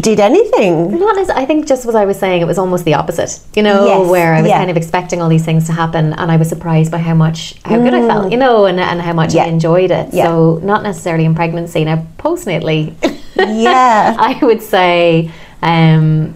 did 0.00 0.20
anything? 0.20 0.98
Not 0.98 1.16
necess- 1.16 1.36
I 1.36 1.44
think 1.44 1.66
just 1.66 1.84
what 1.84 1.96
I 1.96 2.04
was 2.04 2.18
saying, 2.18 2.40
it 2.40 2.46
was 2.46 2.58
almost 2.58 2.84
the 2.84 2.94
opposite. 2.94 3.40
You 3.54 3.62
know, 3.62 3.86
Yes, 3.86 4.08
where 4.08 4.34
I 4.34 4.40
was 4.42 4.48
yeah. 4.48 4.58
kind 4.58 4.70
of 4.70 4.76
expecting 4.76 5.20
all 5.20 5.28
these 5.28 5.44
things 5.44 5.66
to 5.66 5.72
happen, 5.72 6.12
and 6.14 6.30
I 6.30 6.36
was 6.36 6.48
surprised 6.48 6.90
by 6.92 6.98
how 6.98 7.14
much, 7.14 7.54
how 7.64 7.78
good 7.78 7.94
I 7.94 8.06
felt. 8.06 8.30
You 8.32 8.38
know, 8.38 8.66
and, 8.66 8.78
and 8.80 9.00
how 9.00 9.12
much 9.12 9.30
Mm. 9.30 9.34
Yeah. 9.34 9.44
I 9.44 9.46
enjoyed 9.48 9.90
it. 9.90 10.08
Yeah. 10.12 10.24
So 10.26 10.60
not 10.62 10.82
necessarily 10.82 11.24
in 11.24 11.34
pregnancy. 11.34 11.84
Now 11.84 12.04
postnatally, 12.18 12.94
Yeah. 13.36 14.16
I 14.20 14.38
would 14.42 14.62
say 14.62 15.30
um, 15.62 16.34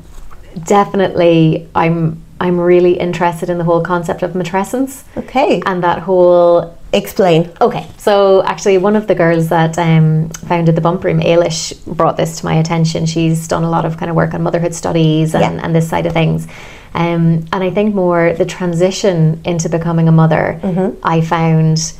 definitely 0.65 1.69
I'm 1.75 2.22
I'm 2.43 2.59
really 2.59 2.95
interested 2.99 3.49
in 3.49 3.59
the 3.59 3.65
whole 3.65 3.83
concept 3.83 4.23
of 4.23 4.33
matrescence 4.33 5.05
Okay. 5.17 5.63
and 5.65 5.83
that 5.85 5.99
whole 6.01 6.77
Explain. 6.95 7.51
Okay, 7.59 7.87
so 7.97 8.43
actually, 8.45 8.77
one 8.77 8.97
of 8.97 9.07
the 9.07 9.15
girls 9.15 9.49
that 9.49 9.79
um, 9.79 10.29
founded 10.51 10.77
the 10.77 10.83
Bump 10.83 11.03
Room, 11.05 11.21
Ailish, 11.21 11.73
brought 11.87 12.19
this 12.19 12.41
to 12.41 12.45
my 12.45 12.57
attention. 12.57 13.07
She's 13.07 13.49
done 13.49 13.65
a 13.65 13.71
lot 13.71 13.87
of 13.87 13.97
kind 13.97 14.11
of 14.11 14.15
work 14.17 14.35
on 14.35 14.43
motherhood 14.43 14.75
studies 14.75 15.35
and, 15.35 15.43
Yeah. 15.57 15.65
and 15.65 15.75
this 15.75 15.89
side 15.89 16.05
of 16.05 16.13
things. 16.13 16.47
Um, 16.93 17.47
and 17.51 17.65
I 17.65 17.71
think 17.71 17.95
more 17.95 18.35
the 18.35 18.45
transition 18.45 19.41
into 19.47 19.71
becoming 19.71 20.07
a 20.07 20.13
mother, 20.13 20.61
Mm-hmm. 20.63 20.99
I 21.03 21.23
found, 21.23 21.95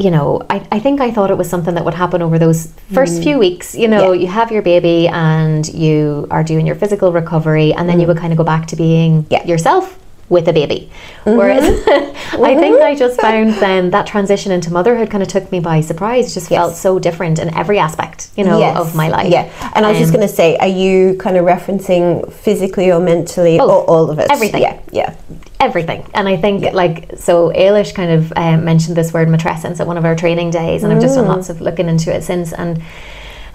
you 0.00 0.10
know, 0.10 0.40
I, 0.48 0.66
I 0.72 0.78
think 0.80 1.00
I 1.00 1.10
thought 1.10 1.30
it 1.30 1.36
was 1.36 1.48
something 1.50 1.74
that 1.74 1.84
would 1.84 1.94
happen 1.94 2.22
over 2.22 2.38
those 2.38 2.72
first 2.92 3.22
few 3.22 3.38
weeks. 3.38 3.74
You 3.74 3.88
know, 3.88 4.00
Mm. 4.10 4.14
Yeah. 4.16 4.20
you 4.22 4.26
have 4.28 4.50
your 4.50 4.62
baby 4.62 5.08
and 5.08 5.62
you 5.84 6.26
are 6.30 6.42
doing 6.42 6.66
your 6.66 6.76
physical 6.82 7.12
recovery, 7.12 7.72
and 7.74 7.86
then 7.88 8.00
you 8.00 8.06
would 8.06 8.16
kind 8.16 8.32
of 8.32 8.38
go 8.38 8.44
back 8.44 8.66
to 8.68 8.76
being 8.76 9.12
Mm. 9.24 9.26
Yeah. 9.30 9.44
Yourself 9.44 9.98
with 10.30 10.48
a 10.48 10.52
baby. 10.54 10.88
Whereas 11.24 11.64
I 12.32 12.54
think 12.56 12.80
I 12.80 12.94
just 12.94 13.20
found 13.20 13.50
then 13.54 13.90
that 13.90 14.06
transition 14.06 14.52
into 14.52 14.72
motherhood 14.72 15.10
kind 15.10 15.22
of 15.22 15.28
took 15.28 15.50
me 15.52 15.60
by 15.60 15.80
surprise. 15.82 16.30
It 16.30 16.34
just 16.34 16.48
felt 16.48 16.74
so 16.76 16.98
different 16.98 17.38
in 17.40 17.52
every 17.54 17.78
aspect, 17.78 18.30
you 18.36 18.44
know, 18.44 18.58
Yes. 18.60 18.78
of 18.78 18.94
my 18.94 19.08
life. 19.08 19.30
Yeah. 19.30 19.50
And 19.74 19.84
I 19.84 19.90
was 19.90 19.98
just 19.98 20.10
Um, 20.14 20.18
going 20.20 20.28
to 20.28 20.34
say, 20.34 20.56
are 20.58 20.68
you 20.68 21.16
kind 21.18 21.36
of 21.36 21.44
referencing 21.44 22.32
physically 22.32 22.90
or 22.92 23.00
mentally 23.00 23.58
Both. 23.58 23.70
or 23.70 23.82
all 23.90 24.08
of 24.10 24.18
it? 24.20 24.30
Everything. 24.30 24.62
Yeah. 24.62 24.78
Yeah. 24.92 25.14
everything. 25.58 26.02
And 26.14 26.26
I 26.26 26.36
think 26.38 26.72
like 26.72 27.10
so 27.18 27.50
Ailish 27.52 27.92
kind 27.94 28.10
of 28.10 28.32
um, 28.34 28.64
mentioned 28.64 28.96
this 28.96 29.12
word 29.12 29.28
matrescence 29.28 29.78
at 29.78 29.86
one 29.86 29.98
of 29.98 30.06
our 30.06 30.16
training 30.16 30.48
days, 30.50 30.82
and 30.84 30.90
I've 30.90 31.02
just 31.02 31.16
done 31.16 31.26
Mm. 31.26 31.34
lots 31.36 31.50
of 31.50 31.60
looking 31.60 31.86
into 31.86 32.14
it 32.14 32.22
since. 32.24 32.54
And 32.54 32.80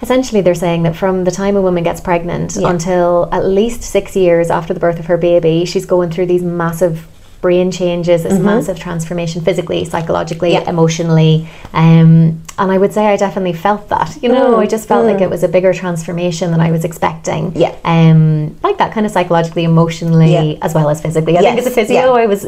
essentially, 0.02 0.40
they're 0.40 0.54
saying 0.54 0.82
that 0.84 0.96
from 0.96 1.24
the 1.24 1.30
time 1.30 1.56
a 1.56 1.62
woman 1.62 1.82
gets 1.84 2.00
pregnant 2.00 2.56
Yeah. 2.56 2.70
until 2.70 3.28
at 3.32 3.44
least 3.44 3.82
six 3.82 4.14
years 4.16 4.50
after 4.50 4.72
the 4.74 4.80
birth 4.80 4.98
of 4.98 5.06
her 5.06 5.16
baby, 5.16 5.64
she's 5.64 5.86
going 5.86 6.10
through 6.10 6.26
these 6.26 6.42
massive 6.42 7.06
brain 7.42 7.70
changes, 7.70 8.22
this 8.24 8.38
massive 8.40 8.78
transformation 8.78 9.40
physically, 9.42 9.84
psychologically, 9.84 10.52
Mm-hmm. 10.54 10.64
Yeah. 10.64 10.70
emotionally. 10.70 11.48
Um, 11.74 12.40
and 12.58 12.72
I 12.72 12.78
would 12.78 12.92
say 12.92 13.06
I 13.06 13.16
definitely 13.16 13.52
felt 13.52 13.88
that. 13.90 14.16
You 14.22 14.30
know, 14.30 14.54
Mm, 14.56 14.58
I 14.58 14.66
just 14.66 14.88
felt 14.88 15.04
like 15.04 15.20
it 15.20 15.28
was 15.30 15.42
a 15.44 15.48
bigger 15.48 15.72
transformation 15.74 16.50
than 16.50 16.60
I 16.60 16.70
was 16.72 16.84
expecting. 16.84 17.52
Yeah. 17.54 17.74
Um, 17.84 18.56
like 18.62 18.78
that 18.78 18.92
kind 18.92 19.04
of 19.06 19.12
psychologically, 19.12 19.64
emotionally, 19.64 20.32
Yeah. 20.32 20.58
as 20.62 20.74
well 20.74 20.88
as 20.88 21.00
physically. 21.00 21.36
I 21.38 21.42
think 21.42 21.58
as 21.58 21.66
a 21.66 21.70
physio, 21.70 21.96
yeah. 22.16 22.22
I 22.22 22.26
was 22.26 22.46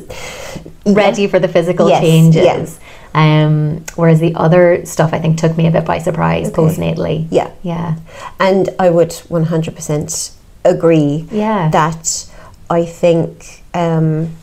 ready 0.86 1.26
for 1.28 1.38
the 1.38 1.48
physical 1.48 1.88
Yes, 1.88 2.00
changes. 2.00 2.80
Um, 3.18 3.84
whereas 3.96 4.20
the 4.20 4.34
other 4.36 4.84
stuff 4.86 5.12
I 5.12 5.18
think 5.18 5.38
took 5.38 5.56
me 5.56 5.66
a 5.66 5.70
bit 5.72 5.84
by 5.84 5.98
surprise 5.98 6.48
Okay. 6.48 6.62
postnatally. 6.62 7.26
Yeah. 7.30 7.50
Yeah. 7.62 7.96
And 8.38 8.68
I 8.78 8.90
would 8.90 9.10
100% 9.10 10.30
agree 10.64 11.26
Yeah. 11.32 11.68
that 11.70 12.26
I 12.70 12.84
think 12.84 13.64
um, 13.74 14.36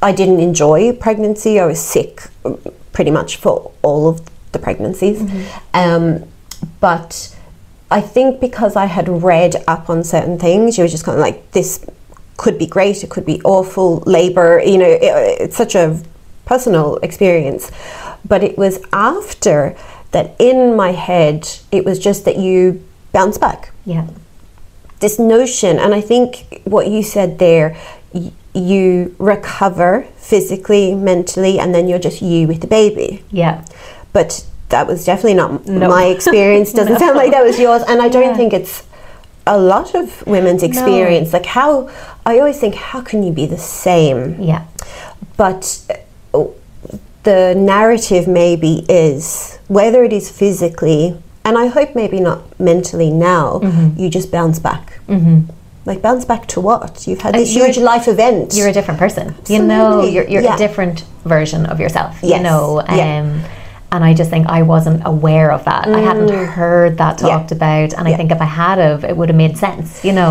I 0.00 0.12
didn't 0.12 0.40
enjoy 0.40 0.92
pregnancy. 0.94 1.60
I 1.60 1.66
was 1.66 1.80
sick 1.80 2.28
um, 2.44 2.58
pretty 2.92 3.10
much 3.10 3.36
for 3.36 3.70
all 3.82 4.08
of 4.08 4.20
the 4.52 4.58
pregnancies. 4.58 5.20
Um, 5.74 6.24
but 6.80 7.36
I 7.90 8.00
think 8.00 8.40
because 8.40 8.74
I 8.74 8.86
had 8.86 9.06
read 9.08 9.54
up 9.68 9.90
on 9.90 10.02
certain 10.02 10.38
things, 10.38 10.78
you 10.78 10.84
were 10.84 10.88
just 10.88 11.04
kind 11.04 11.16
of 11.18 11.22
like, 11.22 11.50
this 11.52 11.84
could 12.38 12.58
be 12.58 12.66
great, 12.66 13.04
it 13.04 13.10
could 13.10 13.26
be 13.26 13.40
awful, 13.44 13.98
labor, 14.06 14.62
you 14.64 14.78
know, 14.78 14.86
it, 14.88 15.00
it's 15.40 15.56
such 15.56 15.74
a 15.74 16.00
personal 16.56 16.96
experience. 17.02 17.70
But 18.26 18.42
it 18.42 18.56
was 18.56 18.78
after 18.92 19.76
that 20.12 20.34
in 20.38 20.74
my 20.74 20.92
head, 20.92 21.46
it 21.70 21.84
was 21.84 21.98
just 21.98 22.24
that 22.24 22.38
you 22.38 22.82
bounce 23.12 23.36
back 23.36 23.72
Yeah. 23.84 24.04
this 25.00 25.18
notion, 25.18 25.78
and 25.78 25.92
I 25.94 26.00
think 26.00 26.62
what 26.64 26.86
you 26.88 27.02
said 27.02 27.38
there, 27.38 27.76
y- 28.14 28.32
you 28.54 29.14
recover 29.18 30.06
physically, 30.16 30.94
mentally, 30.94 31.58
and 31.58 31.74
then 31.74 31.86
you're 31.88 31.98
just 31.98 32.22
you 32.22 32.48
with 32.48 32.60
the 32.62 32.66
baby. 32.66 33.22
Yeah. 33.30 33.60
But 34.14 34.44
that 34.70 34.86
was 34.86 35.04
definitely 35.04 35.34
not 35.34 35.66
No. 35.66 35.88
my 35.88 36.04
experience. 36.06 36.72
Doesn't 36.80 36.98
sound 36.98 37.16
like 37.16 37.30
that 37.32 37.44
was 37.44 37.58
yours, 37.58 37.82
and 37.86 38.00
I 38.00 38.08
don't 38.08 38.22
Yeah. 38.32 38.36
think 38.36 38.52
it's 38.54 38.82
a 39.46 39.58
lot 39.58 39.94
of 39.94 40.26
women's 40.26 40.62
experience. 40.62 41.32
Like 41.32 41.46
how 41.46 41.88
I 42.24 42.38
always 42.38 42.58
think, 42.58 42.74
how 42.74 43.00
can 43.02 43.22
you 43.22 43.32
be 43.32 43.46
the 43.46 43.58
same? 43.58 44.40
Yeah. 44.40 44.62
But 45.36 45.62
the 47.22 47.54
narrative 47.56 48.24
maybe 48.28 48.84
is 48.88 49.58
whether 49.68 50.00
it 50.04 50.12
is 50.12 50.30
physically, 50.30 51.02
and 51.44 51.54
I 51.58 51.66
hope 51.76 51.90
maybe 52.02 52.18
not 52.20 52.40
mentally 52.60 53.10
now, 53.10 53.46
Mm-hmm. 53.62 54.00
you 54.00 54.08
just 54.18 54.30
bounce 54.30 54.58
back. 54.68 54.84
Like 55.90 56.02
bounce 56.02 56.24
back 56.24 56.42
to 56.54 56.60
what? 56.60 57.06
You've 57.06 57.20
had 57.26 57.34
Uh, 57.36 57.38
this 57.40 57.54
huge 57.54 57.78
life 57.78 58.06
event. 58.14 58.54
You're 58.56 58.68
a 58.74 58.76
different 58.78 58.98
person. 58.98 59.34
You 59.48 59.62
know, 59.62 60.02
you're, 60.14 60.26
you're 60.32 60.42
Yeah. 60.42 60.56
a 60.56 60.58
different 60.58 61.04
version 61.24 61.66
of 61.72 61.78
yourself. 61.78 62.12
You 62.22 62.40
know, 62.48 62.62
um, 62.88 62.96
Yeah. 62.98 63.38
and 63.94 64.00
I 64.10 64.12
just 64.20 64.28
think 64.34 64.44
I 64.58 64.62
wasn't 64.62 65.00
aware 65.14 65.48
of 65.56 65.62
that. 65.70 65.86
I 65.98 66.00
hadn't 66.10 66.32
heard 66.60 66.92
that 67.02 67.14
Mm. 67.18 67.22
Yeah. 67.22 67.28
talked 67.38 67.52
about, 67.58 67.90
and 67.96 68.04
I 68.10 68.12
think 68.18 68.28
if 68.36 68.40
I 68.48 68.50
had 68.64 68.78
of, 68.90 69.04
it 69.04 69.14
would 69.16 69.28
have 69.32 69.38
made 69.44 69.54
sense. 69.66 69.88
You 70.06 70.12
know. 70.18 70.30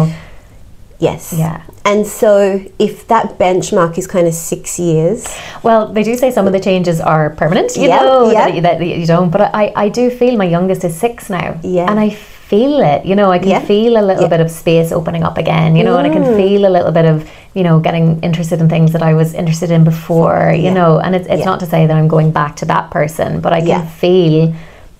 Yes. 0.99 1.33
Yeah. 1.33 1.61
And 1.83 2.05
so 2.07 2.63
if 2.79 3.07
that 3.07 3.37
benchmark 3.37 3.97
is 3.97 4.07
kind 4.07 4.27
of 4.27 4.33
six 4.33 4.79
years, 4.79 5.25
Well, 5.63 5.93
they 5.93 6.03
do 6.03 6.15
say 6.17 6.31
some 6.31 6.47
of 6.47 6.53
the 6.53 6.59
changes 6.59 6.99
are 6.99 7.29
permanent, 7.31 7.75
you 7.75 7.87
Yeah, 7.87 8.01
know, 8.01 8.31
yeah. 8.31 8.59
That, 8.61 8.79
that 8.79 8.85
you 8.85 9.05
don't. 9.05 9.29
But 9.29 9.53
I, 9.53 9.71
I 9.75 9.89
do 9.89 10.09
feel 10.09 10.35
my 10.37 10.45
youngest 10.45 10.83
is 10.83 10.95
six 10.97 11.29
now. 11.29 11.59
Yeah. 11.63 11.89
And 11.89 11.99
I 11.99 12.09
feel 12.09 12.79
it. 12.81 13.05
You 13.05 13.15
know, 13.15 13.31
I 13.31 13.39
can 13.39 13.49
Yeah. 13.49 13.59
feel 13.59 13.97
a 13.97 14.03
little 14.09 14.23
Yeah. 14.23 14.29
bit 14.29 14.39
of 14.41 14.51
space 14.51 14.91
opening 14.91 15.23
up 15.23 15.37
again. 15.37 15.75
You 15.75 15.83
know, 15.83 15.97
and 15.97 16.07
I 16.07 16.11
can 16.11 16.23
mm. 16.23 16.35
feel 16.35 16.65
a 16.65 16.71
little 16.77 16.91
bit 16.91 17.05
of 17.05 17.29
you 17.53 17.63
know 17.63 17.79
getting 17.79 18.19
interested 18.21 18.59
in 18.59 18.67
things 18.69 18.91
that 18.91 19.01
I 19.01 19.13
was 19.13 19.33
interested 19.33 19.71
in 19.71 19.83
before. 19.83 20.53
You 20.55 20.63
Yeah. 20.63 20.73
know, 20.73 20.99
and 20.99 21.15
it's 21.15 21.27
it's 21.27 21.45
not 21.45 21.59
to 21.61 21.65
say 21.65 21.87
that 21.87 21.95
I'm 21.95 22.07
going 22.07 22.31
back 22.31 22.55
to 22.57 22.65
that 22.65 22.91
person, 22.91 23.39
but 23.41 23.51
I 23.53 23.61
can 23.61 23.85
feel 23.87 24.53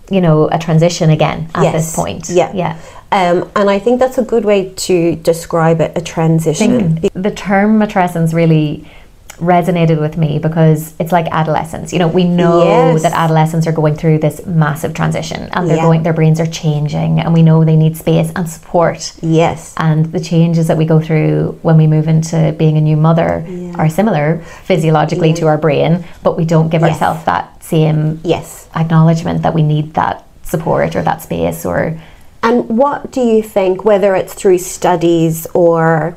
you 0.09 0.21
know 0.21 0.47
a 0.51 0.57
transition 0.59 1.09
again 1.09 1.47
at 1.55 1.71
this 1.71 1.87
Yes. 1.87 1.95
point. 1.95 2.29
Yeah. 2.29 2.51
yeah. 2.53 2.75
Um, 3.15 3.49
and 3.55 3.69
I 3.69 3.79
think 3.79 3.99
that's 4.01 4.17
a 4.17 4.23
good 4.23 4.43
way 4.43 4.73
to 4.87 5.15
describe 5.15 5.79
it 5.79 5.93
a 5.95 6.01
transition. 6.01 6.99
the 7.13 7.31
term 7.31 7.79
matrescence 7.79 8.33
really 8.33 8.85
resonated 9.37 9.99
with 9.99 10.17
me 10.17 10.39
because 10.39 10.93
it's 10.99 11.11
like 11.13 11.27
adolescence. 11.31 11.91
You 11.93 11.99
know, 11.99 12.07
we 12.07 12.23
know 12.25 12.63
Yes. 12.93 13.03
that 13.03 13.13
adolescents 13.13 13.67
are 13.67 13.71
going 13.71 13.95
through 13.95 14.19
this 14.19 14.45
massive 14.45 14.93
transition 14.93 15.49
and 15.53 15.67
they're 15.69 15.77
Yeah. 15.77 15.83
going 15.83 16.03
their 16.03 16.13
brains 16.13 16.39
are 16.39 16.45
changing 16.45 17.19
and 17.21 17.33
we 17.33 17.41
know 17.41 17.63
they 17.63 17.75
need 17.75 17.95
space 17.97 18.31
and 18.35 18.49
support. 18.49 19.13
Yes. 19.21 19.73
And 19.77 20.05
the 20.11 20.19
changes 20.21 20.67
that 20.67 20.77
we 20.77 20.85
go 20.85 20.99
through 20.99 21.57
when 21.63 21.77
we 21.77 21.87
move 21.87 22.07
into 22.07 22.53
being 22.57 22.77
a 22.77 22.81
new 22.81 22.97
mother 22.97 23.43
Yeah. 23.47 23.73
are 23.77 23.89
similar 23.89 24.41
physiologically 24.63 25.29
Yeah. 25.29 25.35
to 25.41 25.47
our 25.47 25.57
brain, 25.57 26.03
but 26.23 26.37
we 26.37 26.45
don't 26.45 26.69
give 26.69 26.81
Yes. 26.81 26.91
ourselves 26.91 27.23
that 27.25 27.43
same 27.61 28.19
Yes. 28.23 28.67
acknowledgement 28.75 29.41
that 29.43 29.53
we 29.53 29.63
need 29.63 29.93
that 29.95 30.23
support 30.43 30.95
or 30.95 31.01
that 31.01 31.21
space 31.21 31.65
or 31.65 31.93
And 32.45 32.69
what 32.69 33.11
do 33.11 33.21
you 33.21 33.41
think, 33.41 33.83
whether 33.83 34.15
it's 34.15 34.35
through 34.35 34.59
studies 34.59 35.47
or 35.55 36.15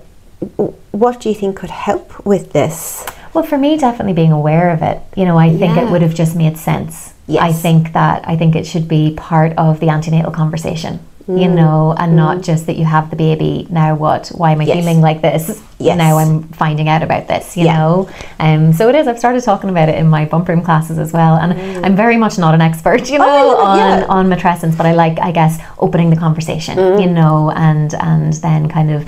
what 0.91 1.21
do 1.21 1.31
you 1.31 1.35
think 1.35 1.57
could 1.57 1.71
help 1.71 2.25
with 2.27 2.53
this? 2.53 3.07
Well, 3.33 3.45
for 3.45 3.57
me, 3.57 3.79
definitely 3.79 4.13
being 4.13 4.31
aware 4.33 4.71
of 4.71 4.83
it. 4.83 5.01
You 5.17 5.25
know, 5.25 5.39
I 5.39 5.49
think 5.49 5.77
Yeah. 5.77 5.85
it 5.87 5.91
would 5.91 6.03
have 6.03 6.15
just 6.15 6.37
made 6.37 6.59
sense. 6.59 7.15
Yes. 7.27 7.43
I 7.43 7.53
think 7.53 7.95
that 7.95 8.25
I 8.27 8.37
think 8.37 8.55
it 8.55 8.67
should 8.67 8.89
be 8.89 9.15
part 9.17 9.55
of 9.57 9.81
the 9.81 9.89
antenatal 9.89 10.31
conversation. 10.31 11.01
Mm. 11.29 11.43
You 11.43 11.49
know, 11.49 11.95
and 11.99 12.17
not 12.17 12.41
just 12.41 12.65
that 12.67 12.77
you 12.77 12.87
have 12.87 13.11
the 13.11 13.17
baby. 13.17 13.67
Now 13.69 13.95
what? 13.95 14.29
Why 14.29 14.53
am 14.53 14.63
I 14.63 14.65
Yes. 14.65 14.79
feeling 14.79 15.03
like 15.03 15.21
this? 15.21 15.61
Yes. 15.79 15.99
Now 15.99 16.17
I'm 16.17 16.45
finding 16.55 16.89
out 16.89 17.03
about 17.03 17.29
this. 17.29 17.55
You 17.55 17.67
Yeah. 17.67 17.77
know, 17.77 18.09
um, 18.41 18.73
so 18.73 18.89
it 18.89 18.95
is. 18.95 19.07
I've 19.07 19.19
started 19.19 19.45
talking 19.45 19.69
about 19.69 19.91
it 19.91 19.97
in 19.97 20.09
my 20.09 20.25
bump 20.25 20.49
room 20.49 20.63
classes 20.63 20.99
as 20.99 21.13
well, 21.13 21.35
and 21.37 21.53
I'm 21.85 21.95
very 21.97 22.17
much 22.17 22.39
not 22.39 22.55
an 22.55 22.63
expert. 22.63 23.11
You 23.11 23.19
know, 23.19 23.27
Mm. 23.27 23.55
Oh, 23.59 23.65
on 23.67 23.79
yeah. 23.79 24.05
on 24.09 24.29
matrescence, 24.31 24.75
but 24.77 24.87
I 24.87 24.93
like, 24.95 25.19
I 25.21 25.31
guess, 25.31 25.59
opening 25.79 26.09
the 26.11 26.17
conversation. 26.17 26.79
Mm. 26.79 27.03
You 27.03 27.11
know, 27.11 27.53
and 27.55 27.95
and 28.01 28.33
then 28.45 28.69
kind 28.69 28.91
of 28.91 29.05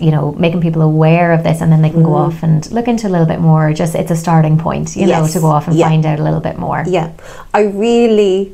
you 0.00 0.12
know, 0.12 0.32
making 0.38 0.60
people 0.60 0.80
aware 0.82 1.32
of 1.32 1.42
this 1.42 1.60
and 1.60 1.72
then 1.72 1.82
they 1.82 1.90
can 1.90 2.04
go 2.04 2.10
Mm. 2.10 2.26
off 2.28 2.44
and 2.44 2.70
look 2.70 2.86
into 2.86 3.08
a 3.08 3.12
little 3.14 3.26
bit 3.26 3.40
more. 3.40 3.72
Just 3.72 3.96
it's 3.96 4.12
a 4.12 4.16
starting 4.16 4.56
point, 4.56 4.94
you 4.96 5.06
know, 5.08 5.26
to 5.26 5.40
go 5.40 5.48
off 5.48 5.66
and 5.66 5.74
Yeah. 5.76 5.88
find 5.88 6.06
out 6.06 6.20
a 6.20 6.22
little 6.22 6.38
bit 6.38 6.56
more. 6.56 6.84
Yeah. 6.86 7.08
I 7.52 7.62
really 7.62 8.52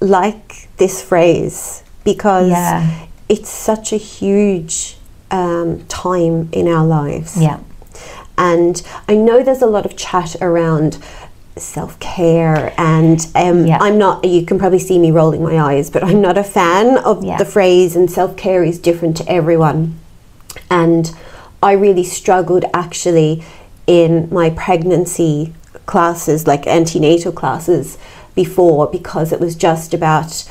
like 0.00 0.68
this 0.76 1.02
phrase 1.02 1.82
because 2.06 2.48
Yeah. 2.48 3.06
it's 3.28 3.50
such 3.50 3.92
a 3.92 3.98
huge 3.98 4.96
um, 5.30 5.84
time 5.88 6.48
in 6.52 6.66
our 6.68 6.86
lives. 6.86 7.36
Yeah. 7.36 7.58
And 8.38 8.80
I 9.08 9.14
know 9.16 9.42
there's 9.42 9.60
a 9.62 9.66
lot 9.66 9.84
of 9.84 9.96
chat 9.96 10.36
around 10.40 10.98
self 11.58 11.98
care, 12.00 12.72
and 12.78 13.26
um, 13.34 13.66
Yeah. 13.66 13.78
I'm 13.80 13.98
not, 13.98 14.24
you 14.24 14.44
can 14.46 14.58
probably 14.58 14.78
see 14.78 14.98
me 14.98 15.10
rolling 15.10 15.42
my 15.42 15.58
eyes, 15.58 15.90
but 15.90 16.04
I'm 16.04 16.20
not 16.20 16.36
a 16.38 16.44
fan 16.44 16.98
of 16.98 17.24
Yeah. 17.24 17.38
the 17.38 17.44
phrase, 17.46 17.96
and 17.96 18.10
self 18.10 18.36
care 18.36 18.62
is 18.62 18.78
different 18.78 19.16
to 19.18 19.28
everyone. 19.28 19.98
And 20.70 21.10
I 21.62 21.72
really 21.72 22.04
struggled 22.04 22.64
actually 22.72 23.42
in 23.86 24.28
my 24.30 24.50
pregnancy 24.50 25.52
classes, 25.86 26.46
like 26.46 26.66
antenatal 26.66 27.32
classes, 27.32 27.96
before 28.34 28.86
because 28.86 29.32
it 29.32 29.40
was 29.40 29.54
just 29.56 29.94
about 29.94 30.44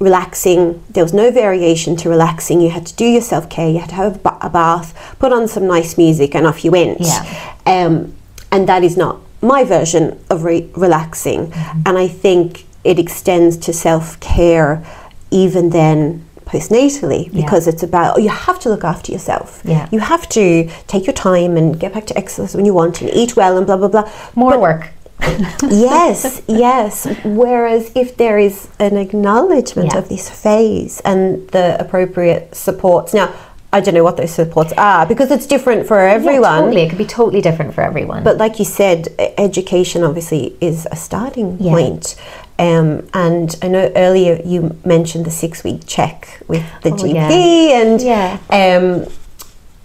relaxing. 0.00 0.82
There 0.90 1.04
was 1.04 1.12
no 1.12 1.30
variation 1.30 1.94
to 1.96 2.08
relaxing. 2.08 2.60
You 2.60 2.70
had 2.70 2.86
to 2.86 2.94
do 2.96 3.04
your 3.04 3.20
self 3.22 3.48
care. 3.48 3.68
You 3.68 3.78
had 3.78 3.90
to 3.90 3.94
have 3.94 4.16
a 4.40 4.50
bath, 4.50 5.16
put 5.18 5.32
on 5.32 5.46
some 5.46 5.66
nice 5.66 5.96
music, 5.96 6.34
and 6.34 6.46
off 6.46 6.64
you 6.64 6.72
went. 6.72 7.00
Yeah. 7.00 7.54
Um, 7.66 8.14
and 8.50 8.68
that 8.68 8.82
is 8.82 8.96
not 8.96 9.20
my 9.42 9.62
version 9.62 10.18
of 10.28 10.42
re- 10.44 10.68
relaxing. 10.74 11.48
Mm-hmm. 11.48 11.82
And 11.86 11.98
I 11.98 12.08
think 12.08 12.64
it 12.82 12.98
extends 12.98 13.56
to 13.58 13.72
self 13.72 14.18
care 14.20 14.84
even 15.30 15.70
then 15.70 16.26
postnatally 16.46 17.26
Yeah. 17.26 17.42
because 17.42 17.68
it's 17.68 17.84
about 17.84 18.16
oh, 18.16 18.20
you 18.20 18.28
have 18.30 18.58
to 18.60 18.68
look 18.68 18.82
after 18.82 19.12
yourself. 19.12 19.62
Yeah. 19.64 19.88
You 19.92 20.00
have 20.00 20.28
to 20.30 20.68
take 20.88 21.06
your 21.06 21.14
time 21.14 21.56
and 21.56 21.78
get 21.78 21.92
back 21.94 22.06
to 22.06 22.18
exercise 22.18 22.56
when 22.56 22.64
you 22.64 22.74
want 22.74 23.00
and 23.02 23.10
eat 23.10 23.36
well 23.36 23.56
and 23.56 23.66
blah 23.66 23.76
blah 23.76 23.88
blah. 23.88 24.10
More 24.34 24.52
But- 24.52 24.60
work. 24.60 24.88
Yes, 25.70 26.42
yes. 26.48 27.06
Whereas 27.24 27.90
if 27.94 28.16
there 28.16 28.38
is 28.38 28.68
an 28.78 28.96
acknowledgement 28.96 29.92
Yeah. 29.92 29.98
of 29.98 30.08
this 30.08 30.28
phase 30.30 31.00
and 31.04 31.48
the 31.48 31.76
appropriate 31.80 32.54
supports, 32.54 33.14
now 33.14 33.30
I 33.72 33.80
don't 33.80 33.94
know 33.94 34.02
what 34.02 34.16
those 34.16 34.32
supports 34.32 34.72
are 34.76 35.06
because 35.06 35.30
it's 35.30 35.46
different 35.46 35.86
for 35.86 36.00
everyone. 36.00 36.42
Yeah, 36.56 36.60
totally. 36.62 36.82
It 36.82 36.88
could 36.88 36.98
be 36.98 37.04
totally 37.04 37.40
different 37.40 37.72
for 37.72 37.82
everyone. 37.82 38.24
But 38.24 38.36
like 38.36 38.58
you 38.58 38.64
said, 38.64 39.08
education 39.38 40.02
obviously 40.02 40.56
is 40.60 40.88
a 40.90 40.96
starting 40.96 41.56
Yeah. 41.60 41.72
point. 41.72 42.16
Um, 42.58 43.06
and 43.14 43.56
I 43.62 43.68
know 43.68 43.90
earlier 43.96 44.40
you 44.44 44.76
mentioned 44.84 45.24
the 45.24 45.30
six 45.30 45.62
week 45.64 45.82
check 45.86 46.40
with 46.48 46.64
the 46.82 46.90
Oh, 46.90 46.96
GP, 46.96 48.04
yeah. 48.04 48.38
and 48.50 49.04
um, 49.04 49.12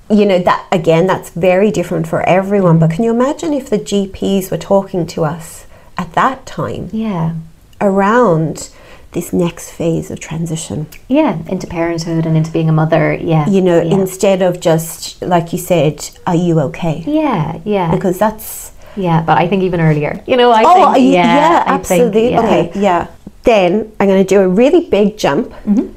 you 0.09 0.25
know 0.25 0.39
that 0.39 0.67
again, 0.71 1.07
that's 1.07 1.29
very 1.31 1.71
different 1.71 2.07
for 2.07 2.21
everyone. 2.27 2.79
But 2.79 2.91
can 2.91 3.03
you 3.03 3.11
imagine 3.11 3.53
if 3.53 3.69
the 3.69 3.79
GPs 3.79 4.51
were 4.51 4.57
talking 4.57 5.07
to 5.07 5.25
us 5.25 5.65
at 5.97 6.13
that 6.13 6.45
time 6.45 6.89
yeah. 6.91 7.35
around 7.81 8.69
this 9.13 9.33
next 9.33 9.71
phase 9.71 10.11
of 10.11 10.19
transition? 10.19 10.87
Yeah, 11.07 11.39
into 11.47 11.65
parenthood 11.67 12.25
and 12.25 12.37
into 12.37 12.51
being 12.51 12.69
a 12.69 12.73
mother. 12.73 13.13
Yeah. 13.13 13.47
You 13.49 13.61
know, 13.61 13.81
yeah. 13.81 13.95
instead 13.95 14.41
of 14.41 14.59
just 14.59 15.21
like 15.21 15.53
you 15.53 15.59
said, 15.59 16.09
"Are 16.27 16.35
you 16.35 16.59
okay?" 16.61 17.03
yeah, 17.07 17.59
yeah. 17.65 17.91
Because 17.91 18.19
that's 18.19 18.73
yeah, 18.95 19.21
but 19.21 19.37
I 19.37 19.47
think 19.47 19.63
even 19.63 19.81
earlier. 19.81 20.23
You 20.27 20.37
know, 20.37 20.51
I 20.51 20.63
oh, 20.65 20.93
think 20.93 21.13
yeah, 21.13 21.35
yeah, 21.35 21.63
I 21.65 21.77
think, 21.77 21.79
absolutely. 21.79 22.31
yeah. 22.31 22.39
Okay, 22.39 22.71
yeah. 22.79 23.07
Then 23.43 23.91
I'm 23.99 24.07
going 24.07 24.23
to 24.23 24.27
do 24.27 24.41
a 24.41 24.47
really 24.47 24.89
big 24.89 25.17
jump 25.17 25.53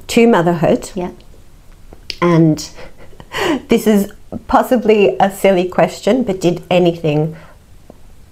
to 0.08 0.26
motherhood, 0.26 0.82
Mm-hmm. 0.82 1.00
Yeah. 1.00 1.10
and 2.20 2.70
this 3.68 3.86
is 3.86 4.12
possibly 4.46 5.16
a 5.18 5.30
silly 5.30 5.68
question, 5.68 6.22
but 6.22 6.40
did 6.40 6.62
anything 6.70 7.36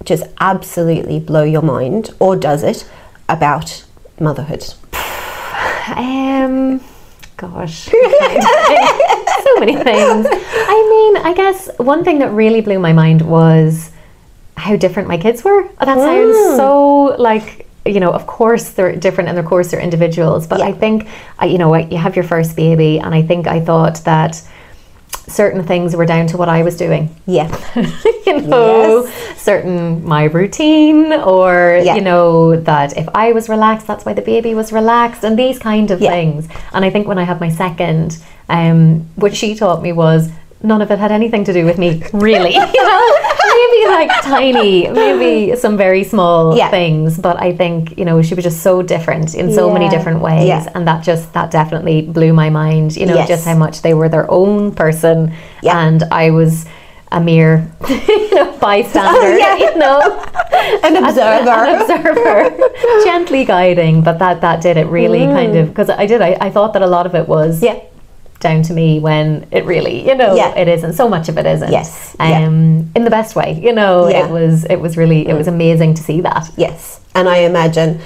just 0.05 0.23
absolutely 0.39 1.19
blow 1.19 1.43
your 1.43 1.61
mind, 1.61 2.11
or 2.19 2.35
does 2.35 2.63
it, 2.63 2.89
about 3.27 3.83
motherhood? 4.19 4.63
Um, 5.95 6.81
gosh, 7.37 7.85
so 7.89 9.59
many 9.59 9.75
things. 9.75 10.27
I 10.29 11.13
mean, 11.13 11.25
I 11.25 11.33
guess 11.35 11.69
one 11.77 12.03
thing 12.03 12.19
that 12.19 12.31
really 12.31 12.61
blew 12.61 12.79
my 12.79 12.93
mind 12.93 13.21
was 13.21 13.91
how 14.55 14.75
different 14.75 15.07
my 15.07 15.17
kids 15.17 15.43
were. 15.43 15.63
Oh, 15.79 15.85
that 15.85 15.97
sounds 15.97 16.35
Mm. 16.35 16.57
so 16.57 17.15
like 17.21 17.67
you 17.85 17.99
know. 17.99 18.11
Of 18.11 18.27
course, 18.27 18.69
they're 18.71 18.95
different, 18.95 19.29
and 19.29 19.37
of 19.39 19.45
course 19.45 19.71
they're 19.71 19.79
individuals. 19.79 20.45
But 20.47 20.59
Yeah. 20.59 20.67
I 20.67 20.71
think 20.73 21.07
I, 21.39 21.45
you 21.45 21.57
know, 21.57 21.73
you 21.75 21.97
have 21.97 22.15
your 22.15 22.25
first 22.25 22.55
baby, 22.55 22.99
and 22.99 23.13
I 23.15 23.21
think 23.21 23.47
I 23.47 23.59
thought 23.61 24.03
that 24.03 24.41
certain 25.27 25.63
things 25.63 25.95
were 25.95 26.05
down 26.05 26.25
to 26.27 26.37
what 26.37 26.47
I 26.49 26.63
was 26.63 26.77
doing. 26.77 27.13
Yeah, 27.25 27.49
you 28.25 28.41
know, 28.41 29.05
certain 29.35 30.05
my 30.05 30.23
routine, 30.25 31.11
or 31.13 31.79
Yeah. 31.83 31.95
you 31.95 32.01
know 32.01 32.55
that 32.61 32.97
if 32.97 33.07
I 33.13 33.31
was 33.33 33.49
relaxed, 33.49 33.87
that's 33.87 34.05
why 34.05 34.13
the 34.13 34.21
baby 34.21 34.53
was 34.55 34.71
relaxed, 34.71 35.23
and 35.23 35.37
these 35.37 35.59
kind 35.59 35.91
of 35.91 35.99
Yeah. 36.01 36.11
things. 36.11 36.47
And 36.73 36.85
I 36.85 36.89
think 36.89 37.07
when 37.07 37.17
I 37.19 37.23
had 37.23 37.39
my 37.41 37.49
second, 37.49 38.17
um, 38.49 39.05
what 39.15 39.35
she 39.35 39.53
taught 39.55 39.81
me 39.81 39.91
was 39.91 40.29
none 40.63 40.81
of 40.81 40.89
it 40.91 40.99
had 40.99 41.11
anything 41.11 41.43
to 41.45 41.53
do 41.53 41.65
with 41.65 41.77
me, 41.77 42.01
really. 42.13 42.53
you 42.77 42.83
know, 42.83 43.15
maybe 43.57 43.87
like 43.87 44.11
tiny, 44.23 44.87
maybe 44.89 45.55
some 45.63 45.77
very 45.77 46.03
small 46.03 46.55
Yeah. 46.57 46.69
things, 46.69 47.17
but 47.17 47.39
I 47.41 47.55
think 47.55 47.97
you 47.97 48.05
know 48.05 48.21
she 48.21 48.35
was 48.35 48.43
just 48.43 48.61
so 48.61 48.81
different 48.81 49.35
in 49.35 49.53
so 49.53 49.71
many 49.71 49.87
different 49.89 50.21
ways, 50.21 50.47
Yeah. 50.47 50.69
and 50.75 50.87
that 50.87 51.03
just 51.03 51.33
that 51.33 51.51
definitely 51.51 52.01
blew 52.03 52.33
my 52.33 52.49
mind. 52.49 52.95
You 52.97 53.05
know, 53.05 53.15
Yes. 53.15 53.27
just 53.27 53.45
how 53.45 53.55
much 53.55 53.81
they 53.81 53.93
were 53.93 54.09
their 54.09 54.29
own 54.29 54.71
person, 54.73 55.33
Yeah. 55.61 55.79
and 55.87 56.03
I 56.11 56.31
was 56.31 56.65
a 57.11 57.21
mere 57.21 57.65
you 57.87 58.35
know, 58.35 58.51
bystander, 58.59 59.37
Yeah. 59.37 59.55
you 59.55 59.77
know, 59.77 59.99
an 60.83 60.97
observer. 60.97 61.49
an 61.49 61.81
observer, 61.81 62.49
gently 63.05 63.45
guiding. 63.45 64.01
But 64.01 64.19
that 64.19 64.41
that 64.41 64.61
did 64.61 64.75
it 64.77 64.87
really 64.87 65.25
kind 65.25 65.55
of 65.55 65.69
because 65.69 65.89
I 65.89 66.05
did. 66.05 66.21
I, 66.21 66.35
I 66.41 66.49
thought 66.49 66.73
that 66.73 66.81
a 66.81 66.87
lot 66.87 67.05
of 67.05 67.15
it 67.15 67.27
was 67.29 67.61
Mm. 67.61 67.63
yeah, 67.63 67.79
down 68.39 68.61
to 68.63 68.73
me 68.73 68.99
when 68.99 69.47
it 69.51 69.65
really, 69.65 70.07
you 70.07 70.15
know, 70.15 70.35
Yeah. 70.35 70.53
it 70.55 70.67
isn't. 70.67 70.93
So 70.93 71.07
much 71.09 71.27
of 71.29 71.37
it 71.37 71.45
isn't. 71.45 71.71
Yes, 71.71 72.15
yeah. 72.19 72.45
Um, 72.45 72.89
in 72.95 73.03
the 73.03 73.09
best 73.09 73.35
way, 73.35 73.59
you 73.63 73.73
know. 73.73 74.07
Yeah. 74.07 74.25
It 74.25 74.31
was. 74.31 74.65
It 74.65 74.79
was 74.79 74.95
really. 74.97 75.27
It 75.27 75.33
was 75.33 75.47
amazing 75.47 75.95
to 75.95 76.03
see 76.03 76.21
that. 76.21 76.49
yes. 76.55 76.99
And 77.15 77.27
I 77.27 77.37
imagine 77.37 77.99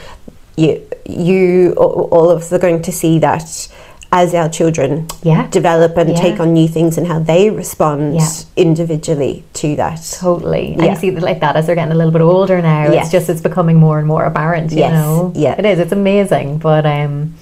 you, 0.56 0.82
you, 1.06 1.74
all 1.74 2.30
of 2.30 2.38
us 2.44 2.54
are 2.54 2.60
going 2.60 2.82
to 2.84 2.92
see 2.94 3.20
that 3.20 3.68
as 4.14 4.34
our 4.34 4.48
children 4.50 5.08
Yeah. 5.24 5.48
develop 5.50 5.98
and 5.98 6.10
Yeah. 6.12 6.16
take 6.22 6.40
on 6.40 6.54
new 6.54 6.68
things 6.68 6.98
and 6.98 7.08
how 7.08 7.20
they 7.20 7.50
respond 7.50 8.16
Yeah. 8.16 8.28
individually 8.56 9.44
to 9.56 9.76
that. 9.78 10.00
Totally. 10.20 10.74
And 10.74 10.84
Yeah. 10.84 10.92
you 10.92 10.96
see 10.98 11.10
that 11.12 11.24
like 11.24 11.40
that 11.42 11.56
as 11.58 11.66
they're 11.66 11.76
getting 11.76 11.92
a 11.94 11.96
little 11.96 12.12
bit 12.12 12.22
older 12.22 12.62
now. 12.62 12.84
Yes. 12.92 13.04
It's 13.06 13.12
just 13.12 13.30
it's 13.30 13.42
becoming 13.42 13.78
more 13.78 14.00
and 14.00 14.08
more 14.08 14.24
apparent, 14.26 14.72
you 14.72 14.80
Yes. 14.80 14.92
know. 14.94 15.32
Yeah. 15.36 15.56
It 15.58 15.66
is. 15.66 15.80
It's 15.80 15.92
amazing. 15.94 16.58
But 16.58 16.86
um 16.86 17.34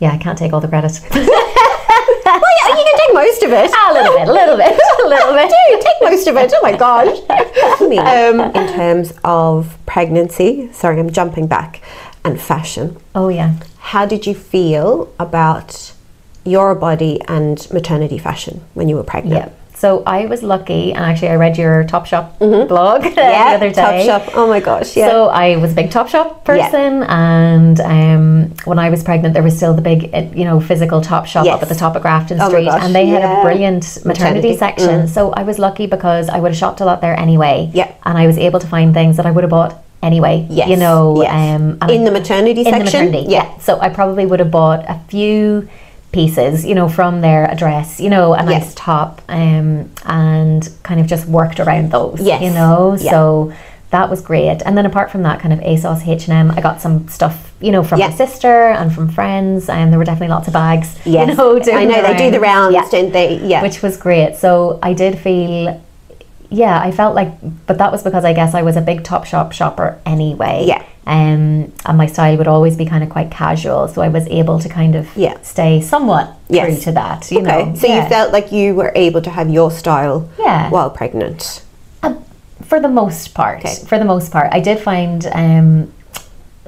Yeah, 0.00 0.10
I 0.12 0.18
can't 0.18 0.36
take 0.36 0.52
all 0.52 0.60
the 0.60 0.68
credit. 0.68 1.00
well, 1.14 1.22
yeah, 2.58 2.68
you 2.78 2.84
can 2.88 2.96
take 3.02 3.03
most 3.14 3.42
of 3.42 3.52
it. 3.52 3.70
a 3.70 3.92
little 3.92 4.18
bit, 4.18 4.28
a 4.28 4.32
little 4.32 4.56
bit, 4.56 4.80
a 5.04 5.08
little 5.08 5.32
bit. 5.32 5.48
Do 5.68 5.80
take 5.80 6.10
most 6.10 6.26
of 6.26 6.36
it. 6.36 6.52
Oh 6.54 6.62
my 6.62 6.76
gosh. 6.76 7.18
um, 7.80 8.40
in 8.40 8.74
terms 8.74 9.14
of 9.24 9.78
pregnancy, 9.86 10.70
sorry, 10.72 10.98
I'm 11.00 11.10
jumping 11.10 11.46
back, 11.46 11.80
and 12.24 12.40
fashion. 12.40 12.96
Oh 13.14 13.28
yeah. 13.28 13.54
How 13.78 14.06
did 14.06 14.26
you 14.26 14.34
feel 14.34 15.12
about 15.18 15.92
your 16.44 16.74
body 16.74 17.20
and 17.28 17.66
maternity 17.72 18.18
fashion 18.18 18.62
when 18.74 18.88
you 18.88 18.96
were 18.96 19.04
pregnant? 19.04 19.52
Yeah. 19.52 19.63
So 19.76 20.02
I 20.06 20.26
was 20.26 20.42
lucky, 20.42 20.92
and 20.92 21.04
actually, 21.04 21.28
I 21.28 21.34
read 21.36 21.58
your 21.58 21.84
Topshop 21.84 22.38
Mm-hmm. 22.38 22.68
blog 22.68 23.02
the 23.14 23.20
other 23.22 23.70
day. 23.72 24.06
Topshop. 24.08 24.30
Oh 24.34 24.46
my 24.48 24.60
gosh, 24.60 24.96
yeah. 24.96 25.08
So 25.10 25.26
I 25.28 25.56
was 25.56 25.72
a 25.72 25.74
big 25.74 25.90
Topshop 25.90 26.44
person, 26.44 27.02
and 27.02 27.80
um, 27.80 28.54
when 28.64 28.78
I 28.78 28.88
was 28.90 29.02
pregnant, 29.02 29.34
there 29.34 29.42
was 29.42 29.56
still 29.56 29.74
the 29.74 29.82
big, 29.82 30.10
uh, 30.14 30.22
you 30.34 30.44
know, 30.44 30.60
physical 30.60 31.00
Topshop 31.00 31.44
Yes. 31.44 31.54
up 31.56 31.62
at 31.62 31.68
the 31.68 31.74
top 31.74 31.96
of 31.96 32.02
Grafton 32.02 32.40
Oh 32.40 32.48
Street, 32.48 32.68
and 32.68 32.94
they 32.94 33.06
had 33.06 33.22
yeah. 33.22 33.40
a 33.40 33.42
brilliant 33.44 33.84
maternity, 34.04 34.50
Maternity, 34.52 34.56
section. 34.56 35.00
mm. 35.02 35.08
So 35.08 35.32
I 35.32 35.42
was 35.42 35.58
lucky 35.58 35.86
because 35.86 36.28
I 36.28 36.38
would 36.40 36.52
have 36.52 36.58
shopped 36.58 36.80
a 36.80 36.84
lot 36.84 37.00
there 37.00 37.18
anyway. 37.18 37.70
Yeah. 37.74 37.92
and 38.04 38.16
I 38.16 38.26
was 38.26 38.38
able 38.38 38.60
to 38.60 38.66
find 38.66 38.94
things 38.94 39.16
that 39.16 39.26
I 39.26 39.30
would 39.32 39.42
have 39.44 39.50
bought 39.50 39.82
anyway. 40.02 40.46
Yes, 40.50 40.68
you 40.68 40.76
know, 40.76 41.20
yes. 41.22 41.32
um, 41.60 41.90
in 41.90 42.04
the 42.04 42.10
maternity 42.10 42.60
in 42.60 42.66
section? 42.66 42.78
the 42.78 42.84
maternity, 42.84 43.30
Yeah. 43.32 43.44
yeah. 43.50 43.58
So 43.58 43.80
I 43.80 43.88
probably 43.88 44.24
would 44.26 44.38
have 44.40 44.50
bought 44.50 44.84
a 44.88 45.00
few 45.08 45.68
pieces, 46.14 46.64
you 46.64 46.74
know, 46.74 46.88
from 46.88 47.20
their 47.20 47.44
a 47.50 47.56
dress, 47.56 48.00
you 48.00 48.08
know, 48.08 48.32
a 48.34 48.42
nice 48.42 48.64
Yes. 48.66 48.72
top, 48.74 49.20
um, 49.28 49.90
and 50.06 50.68
kind 50.82 50.98
of 51.00 51.06
just 51.06 51.26
worked 51.28 51.58
around 51.60 51.90
those, 51.90 52.20
Yes. 52.20 52.40
you 52.40 52.50
know. 52.50 52.96
Yeah. 52.98 53.10
So 53.10 53.52
that 53.90 54.08
was 54.08 54.20
great. 54.22 54.62
And 54.64 54.76
then 54.78 54.86
apart 54.86 55.10
from 55.10 55.22
that, 55.24 55.38
kind 55.40 55.52
of 55.52 55.60
ASOS, 55.60 56.06
H 56.08 56.26
and 56.28 56.36
M, 56.38 56.52
I 56.56 56.60
got 56.60 56.80
some 56.80 57.06
stuff, 57.08 57.52
you 57.60 57.70
know, 57.72 57.82
from 57.82 57.98
Yeah. 58.00 58.08
my 58.08 58.14
sister 58.14 58.66
and 58.78 58.92
from 58.92 59.08
friends, 59.08 59.68
and 59.68 59.90
there 59.92 59.98
were 59.98 60.04
definitely 60.04 60.28
lots 60.36 60.46
of 60.48 60.54
bags. 60.54 60.88
Yes. 61.04 61.28
you 61.28 61.34
know, 61.34 61.60
I 61.80 61.84
know 61.84 62.02
they 62.02 62.16
do 62.16 62.30
the 62.30 62.40
rounds, 62.40 62.74
Yeah 62.74 62.86
don't 62.90 63.12
they? 63.12 63.38
Yeah. 63.52 63.62
which 63.62 63.82
was 63.82 63.96
great. 63.96 64.36
So 64.36 64.78
I 64.82 64.92
did 64.94 65.18
feel, 65.18 65.80
yeah, 66.50 66.80
I 66.80 66.90
felt 66.92 67.14
like, 67.14 67.32
but 67.66 67.78
that 67.78 67.90
was 67.92 68.02
because 68.02 68.24
I 68.24 68.32
guess 68.32 68.54
I 68.54 68.62
was 68.62 68.76
a 68.76 68.80
big 68.80 69.02
Topshop 69.02 69.52
shopper 69.52 69.98
anyway. 70.06 70.64
Yeah. 70.66 70.82
Um, 71.06 71.70
and 71.84 71.98
my 71.98 72.06
style 72.06 72.36
would 72.38 72.48
always 72.48 72.76
be 72.76 72.86
kind 72.86 73.04
of 73.04 73.10
quite 73.10 73.30
casual, 73.30 73.88
so 73.88 74.00
I 74.00 74.08
was 74.08 74.26
able 74.28 74.58
to 74.58 74.68
kind 74.68 74.94
of 74.94 75.06
Yeah. 75.16 75.34
stay 75.42 75.80
somewhat 75.82 76.30
Yes. 76.48 76.66
true 76.66 76.76
to 76.84 76.92
that. 76.92 77.30
You 77.30 77.40
okay. 77.40 77.46
know, 77.66 77.74
so 77.74 77.86
yeah. 77.86 78.02
you 78.02 78.08
felt 78.08 78.32
like 78.32 78.50
you 78.52 78.74
were 78.74 78.90
able 78.94 79.20
to 79.20 79.30
have 79.30 79.50
your 79.50 79.70
style 79.70 80.28
Yeah. 80.38 80.70
while 80.70 80.88
pregnant. 80.90 81.62
Um, 82.02 82.24
for 82.62 82.80
the 82.80 82.88
most 82.88 83.34
part. 83.34 83.58
Okay. 83.58 83.74
For 83.86 83.98
the 83.98 84.04
most 84.06 84.32
part, 84.32 84.48
I 84.52 84.60
did 84.60 84.78
find 84.80 85.26
um, 85.34 85.92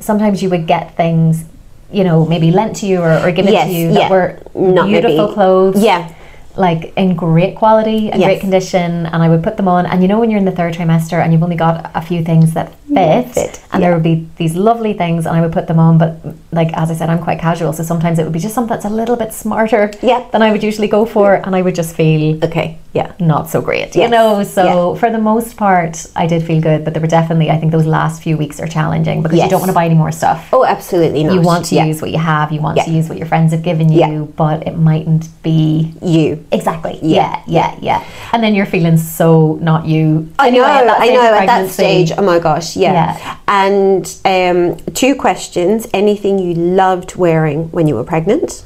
sometimes 0.01 0.42
you 0.42 0.51
would 0.51 0.66
get 0.66 0.94
things, 0.96 1.44
you 1.90 2.05
know, 2.05 2.27
maybe 2.27 2.51
lent 2.51 2.77
to 2.77 2.87
you 2.87 3.01
or, 3.01 3.18
or 3.27 3.33
given 3.33 3.53
Yes, 3.55 3.68
to 3.68 3.72
you 3.75 3.87
yeah. 3.88 3.94
that 4.01 4.11
were 4.11 4.38
Not 4.55 4.87
beautiful 4.88 5.22
maybe- 5.29 5.35
clothes. 5.35 5.83
Yeah. 5.83 6.09
Like 6.57 6.92
in 6.97 7.14
great 7.14 7.55
quality 7.57 8.11
and 8.11 8.21
Yes. 8.21 8.29
great 8.29 8.40
condition 8.40 9.07
and 9.07 9.23
I 9.23 9.29
would 9.29 9.42
put 9.42 9.57
them 9.57 9.69
on 9.69 9.87
and 9.87 10.03
you 10.03 10.09
know 10.09 10.19
when 10.21 10.31
you're 10.31 10.38
in 10.38 10.45
the 10.47 10.53
third 10.61 10.75
trimester 10.75 11.23
and 11.23 11.33
you've 11.33 11.42
only 11.42 11.57
got 11.57 11.90
a 11.95 12.01
few 12.01 12.25
things 12.25 12.55
that 12.55 12.73
mm, 12.90 13.25
fit, 13.25 13.35
fit, 13.35 13.62
and 13.73 13.81
yeah. 13.83 13.88
there 13.88 13.95
would 13.95 14.03
be 14.03 14.27
these 14.37 14.55
lovely 14.57 14.95
things 14.95 15.27
and 15.27 15.37
I 15.37 15.40
would 15.42 15.53
put 15.53 15.66
them 15.66 15.79
on 15.79 15.99
but 15.99 16.16
like 16.53 16.73
as 16.73 16.90
I 16.90 16.95
said 16.95 17.11
I'm 17.11 17.23
quite 17.23 17.38
casual 17.38 17.73
so 17.73 17.83
sometimes 17.83 18.19
it 18.19 18.25
would 18.25 18.33
be 18.33 18.38
just 18.38 18.55
something 18.55 18.75
that's 18.75 18.85
a 18.87 18.90
little 18.90 19.16
bit 19.16 19.33
smarter 19.33 19.90
Yeah. 20.03 20.25
than 20.33 20.42
I 20.42 20.51
would 20.53 20.62
usually 20.62 20.88
go 20.88 21.05
for 21.05 21.35
and 21.35 21.55
I 21.55 21.62
would 21.62 21.75
just 21.75 21.95
feel 21.95 22.42
Okay. 22.45 22.79
Yeah. 22.97 23.13
not 23.35 23.45
so 23.53 23.59
great 23.69 23.89
you 23.97 24.03
Yes. 24.03 24.11
know 24.17 24.29
so 24.59 24.65
for 25.01 25.09
the 25.17 25.23
most 25.33 25.51
part 25.65 25.95
I 26.23 26.25
did 26.33 26.41
feel 26.49 26.61
good 26.69 26.81
but 26.85 26.91
there 26.95 27.03
were 27.07 27.15
definitely 27.21 27.49
I 27.55 27.57
think 27.61 27.71
those 27.77 27.89
last 27.99 28.17
few 28.27 28.37
weeks 28.43 28.57
are 28.63 28.71
challenging 28.79 29.19
because 29.23 29.37
Yes. 29.39 29.45
you 29.47 29.51
don't 29.53 29.61
want 29.65 29.73
to 29.75 29.79
buy 29.81 29.87
any 29.91 29.99
more 30.05 30.13
stuff 30.23 30.39
Oh, 30.57 30.65
absolutely 30.77 31.23
not. 31.25 31.35
you 31.35 31.41
want 31.51 31.63
to 31.71 31.75
yeah. 31.79 31.85
use 31.91 31.99
what 32.03 32.11
you 32.17 32.19
have 32.35 32.47
you 32.57 32.61
want 32.67 32.77
to 32.87 32.91
use 32.99 33.07
what 33.11 33.19
your 33.21 33.29
friends 33.33 33.51
have 33.55 33.63
given 33.71 33.87
you 33.93 34.01
Yeah. 34.05 34.21
but 34.45 34.59
it 34.69 34.77
mightn't 34.91 35.25
be 35.43 35.93
you. 36.15 36.29
Exactly. 36.59 36.95
Yeah. 37.03 37.43
Yeah, 37.47 37.71
yeah, 37.79 37.79
yeah. 37.89 38.05
And 38.33 38.43
then 38.43 38.53
you're 38.57 38.71
feeling 38.77 38.97
so 39.21 39.59
not 39.71 39.81
you. 39.93 40.29
I 40.39 40.51
know, 40.51 40.65
Anyway, 40.65 40.87
that 40.89 41.01
I 41.01 41.09
know. 41.17 41.35
At 41.43 41.47
that 41.47 41.69
stage, 41.79 42.09
oh 42.19 42.23
my 42.33 42.39
gosh, 42.49 42.69
yeah. 42.77 42.93
Yeah. 42.99 43.37
And 43.65 44.05
um, 44.35 44.77
two 45.03 45.15
questions: 45.15 45.87
anything 46.03 46.35
you 46.47 46.55
loved 46.55 47.11
wearing 47.25 47.61
when 47.77 47.85
you 47.89 47.95
were 47.99 48.05
pregnant? 48.15 48.65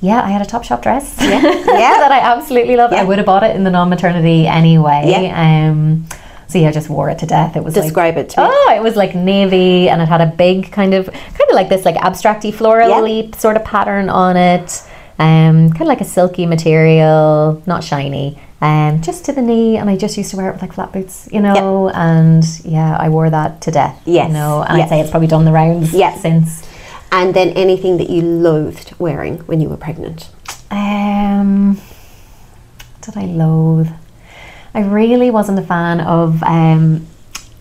Yeah, 0.00 0.22
I 0.22 0.30
had 0.30 0.42
a 0.42 0.44
Topshop 0.44 0.82
dress. 0.82 1.16
Yeah. 1.20 1.40
that 1.40 2.12
I 2.12 2.20
absolutely 2.20 2.76
love. 2.76 2.92
Yeah. 2.92 3.00
I 3.00 3.04
would 3.04 3.18
have 3.18 3.26
bought 3.26 3.42
it 3.42 3.54
in 3.56 3.64
the 3.64 3.70
non-maternity 3.70 4.46
anyway. 4.46 5.02
Yeah. 5.06 5.68
Um, 5.70 6.06
so 6.48 6.58
yeah, 6.58 6.68
I 6.68 6.72
just 6.72 6.88
wore 6.88 7.10
it 7.10 7.18
to 7.18 7.26
death. 7.26 7.56
It 7.56 7.64
was 7.64 7.76
like 7.76 7.84
Describe 7.84 8.16
it 8.16 8.30
to 8.30 8.40
me. 8.40 8.46
Oh, 8.50 8.72
it 8.74 8.82
was 8.82 8.96
like 8.96 9.14
navy, 9.14 9.88
and 9.88 10.00
it 10.00 10.08
had 10.08 10.20
a 10.20 10.26
big 10.26 10.72
kind 10.72 10.94
of, 10.94 11.06
kind 11.06 11.50
of 11.50 11.54
like 11.54 11.68
this, 11.68 11.84
like 11.84 11.96
abstracty 11.96 12.52
floral 12.54 12.88
Yeah. 12.88 13.00
leap 13.00 13.34
sort 13.34 13.56
of 13.56 13.64
pattern 13.64 14.08
on 14.08 14.36
it. 14.36 14.82
Um, 15.18 15.70
kind 15.70 15.82
of 15.82 15.88
like 15.88 16.00
a 16.00 16.04
silky 16.06 16.46
material, 16.46 17.62
not 17.66 17.82
shiny. 17.84 18.38
Um, 18.60 19.02
just 19.02 19.24
to 19.26 19.32
the 19.32 19.42
knee, 19.42 19.76
and 19.76 19.88
I 19.90 19.96
just 19.96 20.16
used 20.16 20.30
to 20.30 20.36
wear 20.36 20.48
it 20.48 20.52
with 20.52 20.62
like 20.62 20.72
flat 20.72 20.92
boots, 20.92 21.28
you 21.30 21.40
know. 21.40 21.90
And 21.90 22.44
yeah, 22.64 22.96
I 22.96 23.08
wore 23.08 23.28
that 23.30 23.60
to 23.62 23.70
death. 23.70 24.00
Yes, 24.04 24.28
you 24.28 24.34
know, 24.34 24.64
and 24.66 24.78
yes. 24.78 24.86
I'd 24.86 24.88
say 24.90 25.00
it's 25.00 25.10
probably 25.10 25.28
done 25.28 25.44
the 25.44 25.52
rounds 25.52 25.92
Yeah. 25.92 26.14
since. 26.16 26.67
And 27.10 27.34
then 27.34 27.50
anything 27.50 27.96
that 27.96 28.10
you 28.10 28.22
loathed 28.22 28.94
wearing 28.98 29.38
when 29.40 29.60
you 29.60 29.68
were 29.68 29.76
pregnant? 29.76 30.30
Um, 30.70 31.80
did 33.00 33.16
I 33.16 33.24
loathe? 33.24 33.88
I 34.74 34.80
really 34.80 35.30
wasn't 35.30 35.58
a 35.58 35.62
fan 35.62 36.00
of. 36.00 36.42
Um, 36.42 37.06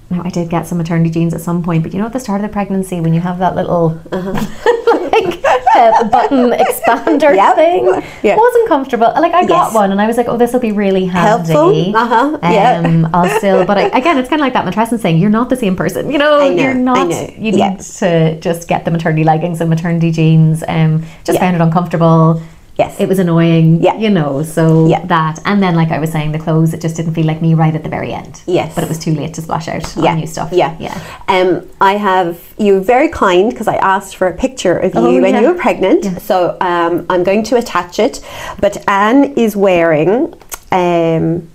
now 0.10 0.22
I 0.24 0.30
did 0.30 0.50
get 0.50 0.66
some 0.68 0.78
maternity 0.78 1.10
jeans 1.10 1.34
at 1.34 1.42
some 1.42 1.62
point, 1.64 1.84
but 1.84 1.94
you 1.94 2.00
know, 2.00 2.06
at 2.06 2.14
the 2.14 2.20
start 2.20 2.42
of 2.42 2.48
the 2.48 2.54
pregnancy, 2.54 3.02
when 3.02 3.14
you 3.14 3.20
have 3.20 3.40
that 3.40 3.56
little 3.56 4.00
like 4.12 5.44
uh, 5.76 6.04
button 6.10 6.52
expander 6.64 7.36
Yep. 7.36 7.56
thing, 7.56 7.86
Yeah. 8.24 8.36
wasn't 8.38 8.68
comfortable. 8.68 9.12
Like 9.20 9.34
I 9.34 9.46
got 9.46 9.68
Yes. 9.68 9.74
one, 9.76 9.92
and 9.92 10.02
I 10.02 10.08
was 10.08 10.18
like, 10.18 10.28
"Oh, 10.30 10.38
this 10.38 10.54
will 10.54 10.60
be 10.60 10.72
really 10.72 11.06
handy." 11.06 11.52
Helpful. 11.54 11.96
Uh-huh. 11.96 12.38
Yeah. 12.44 12.82
Um, 12.86 13.10
I'll 13.14 13.30
still, 13.38 13.66
but 13.66 13.78
I, 13.78 13.84
again, 13.98 14.18
it's 14.18 14.30
kind 14.30 14.40
of 14.42 14.46
like 14.46 14.54
that 14.54 14.66
mattress 14.66 15.02
saying 15.02 15.18
you're 15.18 15.30
not 15.30 15.50
the 15.50 15.56
same 15.56 15.76
person. 15.76 16.10
You 16.12 16.18
know, 16.18 16.40
know, 16.40 16.50
you're 16.50 16.74
not. 16.74 17.10
You 17.38 17.52
Yeah. 17.52 17.70
need 17.72 17.80
to 17.82 18.40
just 18.40 18.68
get 18.68 18.86
the 18.86 18.92
maternity 18.92 19.24
leggings 19.24 19.60
and 19.62 19.70
maternity 19.70 20.12
jeans. 20.12 20.64
Um, 20.68 21.04
just 21.26 21.36
Yeah. 21.36 21.42
found 21.42 21.56
it 21.56 21.62
uncomfortable 21.62 22.42
Yes. 22.78 23.00
it 23.00 23.08
was 23.10 23.20
annoying 23.20 23.82
Yeah. 23.82 23.96
you 23.98 24.10
know 24.10 24.44
so 24.44 24.88
Yeah. 24.88 25.04
that 25.06 25.40
and 25.46 25.62
then 25.64 25.76
like 25.76 25.90
i 25.92 26.00
was 26.00 26.12
saying 26.12 26.32
the 26.32 26.40
clothes 26.40 26.74
it 26.76 26.82
just 26.82 26.96
didn't 26.96 27.14
feel 27.16 27.26
like 27.26 27.42
me 27.42 27.54
right 27.56 27.74
at 27.76 27.84
the 27.84 27.90
very 27.90 28.14
end 28.14 28.42
Yes. 28.46 28.76
but 28.76 28.84
it 28.84 28.90
was 28.90 29.00
too 29.00 29.14
late 29.16 29.34
to 29.36 29.42
splash 29.42 29.68
out 29.68 29.86
yeah. 29.98 30.12
on 30.12 30.18
new 30.20 30.28
stuff 30.28 30.50
Yeah. 30.52 30.76
yeah 30.80 30.96
Um, 31.28 31.50
I 31.82 31.94
have 31.98 32.40
you 32.58 32.74
were 32.76 32.86
very 32.96 33.10
kind 33.10 33.50
because 33.50 33.68
I 33.68 33.78
asked 33.78 34.16
for 34.20 34.28
a 34.28 34.34
picture 34.46 34.78
of 34.78 34.94
you 34.94 35.00
Oh, 35.02 35.22
when 35.22 35.34
yeah. 35.34 35.42
you 35.42 35.48
were 35.52 35.60
pregnant. 35.68 36.06
Yeah. 36.06 36.18
So 36.30 36.58
um, 36.62 37.06
I'm 37.12 37.24
going 37.24 37.44
to 37.50 37.56
attach 37.58 38.00
it. 38.00 38.16
But 38.60 38.74
Anne 38.88 39.24
is 39.46 39.56
wearing 39.56 40.34
um, 40.72 41.48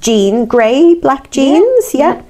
jean 0.00 0.46
grey 0.46 0.94
black 0.94 1.30
jeans, 1.30 1.84
yeah, 1.94 2.22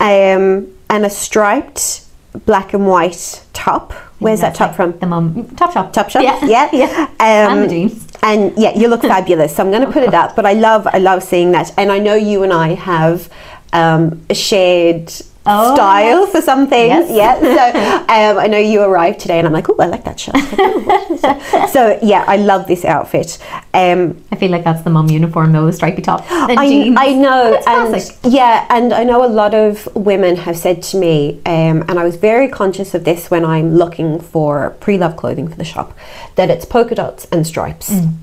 Um, 0.00 0.68
and 0.90 1.04
a 1.04 1.10
striped 1.10 2.02
black 2.46 2.74
and 2.74 2.86
white 2.86 3.42
top. 3.52 3.92
Where's 4.18 4.40
that 4.40 4.54
top 4.54 4.70
like 4.70 4.76
from? 4.76 4.98
the 4.98 5.06
mum 5.06 5.44
Topshop 5.56 5.92
Top 5.92 6.08
shop. 6.10 6.22
yeah 6.22 6.44
Yeah. 6.44 6.68
yeah 6.72 7.06
Um, 7.20 7.58
and 7.58 7.62
the 7.64 7.68
jeans 7.68 8.04
and 8.24 8.56
yeah, 8.56 8.76
you 8.76 8.88
look 8.88 9.02
fabulous. 9.02 9.54
So 9.54 9.62
I'm 9.62 9.70
going 9.70 9.84
to 9.84 9.92
put 9.92 10.02
it 10.02 10.14
up. 10.14 10.34
But 10.34 10.46
I 10.46 10.54
love, 10.54 10.88
I 10.90 10.98
love 10.98 11.22
seeing 11.22 11.52
that. 11.52 11.70
And 11.76 11.92
I 11.92 11.98
know 11.98 12.14
you 12.14 12.42
and 12.42 12.52
I 12.52 12.68
have 12.74 13.28
um, 13.74 14.24
a 14.30 14.34
shared 14.34 15.12
Oh, 15.46 15.74
style 15.74 16.26
for 16.26 16.40
some 16.40 16.66
things. 16.66 17.10
Yes. 17.10 17.42
Yeah. 17.42 17.98
So 17.98 17.98
um, 18.14 18.38
I 18.38 18.46
know 18.46 18.58
you 18.58 18.80
arrived 18.80 19.20
today, 19.20 19.38
and 19.38 19.46
I'm 19.46 19.52
like, 19.52 19.68
oh, 19.68 19.76
I 19.78 19.86
like 19.86 20.04
that 20.04 20.18
shirt. 20.18 20.36
so 21.70 21.98
yeah, 22.02 22.24
I 22.26 22.36
love 22.36 22.66
this 22.66 22.84
outfit. 22.84 23.38
Um, 23.74 24.22
i 24.30 24.36
feel 24.36 24.50
like 24.50 24.64
that's 24.64 24.82
the 24.82 24.90
mum 24.90 25.08
uniform 25.10 25.52
though 25.52 25.66
the 25.66 25.72
stripy 25.72 26.00
top 26.00 26.20
and 26.30 26.58
I, 26.58 26.68
jeans 26.68 26.96
I 26.98 27.12
know, 27.12 27.60
and 27.66 28.16
yeah, 28.32 28.66
and 28.70 28.92
I 28.92 29.04
know 29.04 29.24
a 29.24 29.28
lot 29.28 29.54
of 29.54 29.86
women 29.94 30.36
have 30.36 30.56
said 30.56 30.82
to 30.84 30.96
me, 30.96 31.40
um, 31.44 31.82
and 31.88 31.98
I 31.98 32.04
was 32.04 32.16
very 32.16 32.48
conscious 32.48 32.94
of 32.94 33.04
this 33.04 33.30
when 33.30 33.44
I'm 33.44 33.74
looking 33.74 34.20
for 34.20 34.70
pre-love 34.80 35.16
clothing 35.16 35.48
for 35.48 35.56
the 35.56 35.64
shop, 35.64 35.96
that 36.36 36.50
it's 36.50 36.64
polka 36.64 36.94
dots 36.94 37.26
and 37.26 37.46
stripes. 37.46 37.90
Mm. 37.90 38.14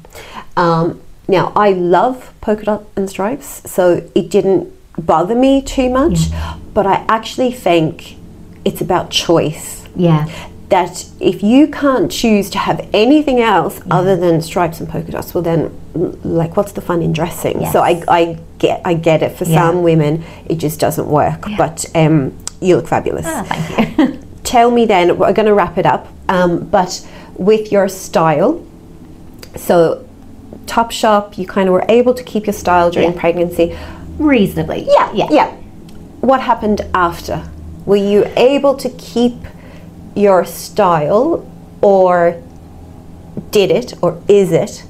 Um, 0.57 1.01
now 1.27 1.53
I 1.55 1.71
love 1.71 2.33
polka 2.41 2.65
dot 2.65 2.83
and 2.95 3.09
stripes, 3.09 3.69
so 3.69 4.09
it 4.15 4.29
didn't 4.29 4.73
bother 5.05 5.35
me 5.35 5.61
too 5.61 5.89
much, 5.89 6.19
but 6.73 6.85
I 6.85 7.05
actually 7.07 7.51
think 7.51 8.15
it's 8.63 8.81
about 8.81 9.09
choice 9.09 9.87
yeah 9.95 10.27
that 10.69 11.05
if 11.19 11.43
you 11.43 11.67
can't 11.67 12.09
choose 12.09 12.49
to 12.49 12.57
have 12.57 12.87
anything 12.93 13.41
else 13.41 13.81
other 13.91 14.15
than 14.15 14.41
stripes 14.41 14.79
and 14.79 14.87
polka 14.87 15.11
dots, 15.11 15.33
well 15.33 15.43
then, 15.43 15.69
mm, 15.93 16.17
like, 16.23 16.55
what's 16.55 16.71
the 16.71 16.79
fun 16.79 17.01
in 17.01 17.11
dressing? 17.11 17.65
So 17.73 17.81
I, 17.81 18.01
I 18.07 18.39
get, 18.57 18.79
I 18.85 18.93
get 18.93 19.21
it. 19.21 19.37
For 19.37 19.43
Yeah. 19.43 19.69
some 19.69 19.83
women, 19.83 20.23
it 20.45 20.59
just 20.59 20.79
doesn't 20.79 21.07
work. 21.07 21.41
But 21.57 21.83
um, 21.93 22.33
you 22.61 22.77
look 22.77 22.87
fabulous. 22.87 23.25
ah, 23.27 23.43
thank 23.49 23.97
you 24.13 24.19
Tell 24.45 24.71
me 24.71 24.85
then. 24.85 25.17
We're 25.17 25.33
going 25.33 25.45
to 25.47 25.53
wrap 25.53 25.77
it 25.77 25.85
up. 25.85 26.07
Um, 26.29 26.65
but 26.67 27.05
with 27.35 27.69
your 27.73 27.89
style, 27.89 28.65
so 29.57 30.07
Topshop, 30.67 31.37
you 31.37 31.45
kind 31.45 31.67
of 31.67 31.73
were 31.73 31.85
able 31.89 32.13
to 32.13 32.23
keep 32.23 32.45
your 32.47 32.53
style 32.53 32.89
during 32.89 33.11
Yeah. 33.13 33.19
pregnancy. 33.19 33.77
Reasonably 34.17 34.85
Yeah, 34.87 35.11
yeah 35.13 35.27
yeah. 35.31 35.51
What 36.21 36.41
happened 36.41 36.81
after? 36.93 37.49
Were 37.85 37.95
you 37.95 38.25
able 38.37 38.75
to 38.75 38.89
keep 38.91 39.33
your 40.15 40.45
style, 40.45 41.43
or 41.81 42.39
did 43.49 43.71
it 43.71 43.93
or 44.01 44.21
is 44.27 44.51
it 44.51 44.83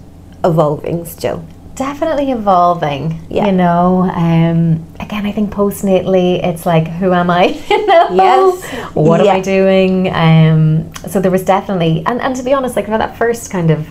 evolving 0.43 1.05
still? 1.05 1.45
definitely 1.73 2.29
evolving 2.31 3.21
Yeah. 3.29 3.45
you 3.45 3.51
know 3.53 4.03
um 4.13 4.86
again 4.99 5.25
i 5.25 5.31
think 5.31 5.51
postnatally 5.51 6.43
it's 6.43 6.65
like 6.65 6.86
who 6.99 7.13
am 7.13 7.29
i 7.29 7.45
you 7.69 7.88
know 7.88 8.10
Yes. 8.12 8.93
what 8.93 9.23
Yeah. 9.23 9.31
am 9.31 9.38
i 9.38 9.39
doing 9.39 10.13
um 10.13 10.93
so 11.10 11.19
there 11.21 11.31
was 11.31 11.43
definitely 11.43 12.03
and, 12.05 12.21
and 12.21 12.36
to 12.36 12.43
be 12.43 12.53
honest 12.53 12.75
like 12.75 12.86
for 12.86 12.97
that 12.97 13.17
first 13.17 13.49
kind 13.49 13.71
of 13.71 13.88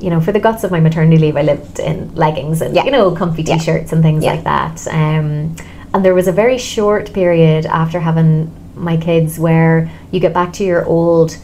you 0.00 0.10
know 0.10 0.20
for 0.20 0.32
the 0.32 0.40
guts 0.40 0.64
of 0.64 0.70
my 0.70 0.80
maternity 0.80 1.18
leave 1.18 1.36
i 1.36 1.42
lived 1.42 1.78
in 1.78 2.14
leggings 2.14 2.60
and 2.62 2.74
Yeah. 2.74 2.84
you 2.84 2.90
know 2.90 3.10
comfy 3.12 3.42
t-shirts 3.42 3.92
and 3.92 4.02
things 4.02 4.24
Yeah. 4.24 4.32
like 4.34 4.44
that 4.44 4.86
um 4.88 5.54
and 5.92 6.04
there 6.04 6.14
was 6.14 6.26
a 6.28 6.32
very 6.32 6.56
short 6.58 7.12
period 7.12 7.66
after 7.66 8.00
having 8.00 8.50
my 8.74 8.96
kids 8.96 9.38
where 9.38 9.90
you 10.10 10.18
get 10.20 10.32
back 10.32 10.52
to 10.54 10.64
your 10.64 10.84
old 10.86 11.36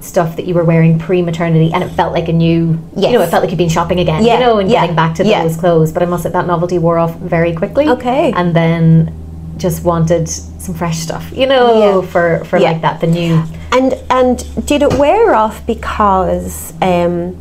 stuff 0.00 0.36
that 0.36 0.46
you 0.46 0.54
were 0.54 0.64
wearing 0.64 0.98
pre-maternity 0.98 1.70
and 1.72 1.82
it 1.82 1.88
felt 1.90 2.12
like 2.12 2.28
a 2.28 2.32
new 2.32 2.78
Yes. 2.96 3.12
you 3.12 3.18
know 3.18 3.24
it 3.24 3.30
felt 3.30 3.42
like 3.42 3.50
you'd 3.50 3.58
been 3.58 3.68
shopping 3.68 4.00
again 4.00 4.24
Yeah, 4.24 4.34
you 4.34 4.40
know 4.40 4.58
and 4.58 4.70
yeah, 4.70 4.80
getting 4.82 4.96
back 4.96 5.14
to 5.16 5.24
yeah. 5.24 5.42
those 5.42 5.56
clothes 5.56 5.92
but 5.92 6.02
i 6.02 6.06
must 6.06 6.22
say 6.24 6.30
that 6.30 6.46
novelty 6.46 6.78
wore 6.78 6.98
off 6.98 7.14
very 7.16 7.52
quickly 7.54 7.88
Okay. 7.88 8.32
and 8.32 8.54
then 8.54 9.12
just 9.58 9.84
wanted 9.84 10.28
some 10.28 10.74
fresh 10.74 10.98
stuff 10.98 11.24
you 11.32 11.46
know 11.46 12.00
Yeah. 12.02 12.06
for 12.12 12.44
for 12.44 12.58
Yeah. 12.58 12.72
like 12.72 12.82
that 12.82 13.00
the 13.00 13.06
new 13.06 13.42
And 13.72 13.94
and 14.10 14.66
did 14.66 14.82
it 14.82 14.92
wear 14.94 15.34
off 15.34 15.64
because 15.66 16.72
um, 16.82 17.36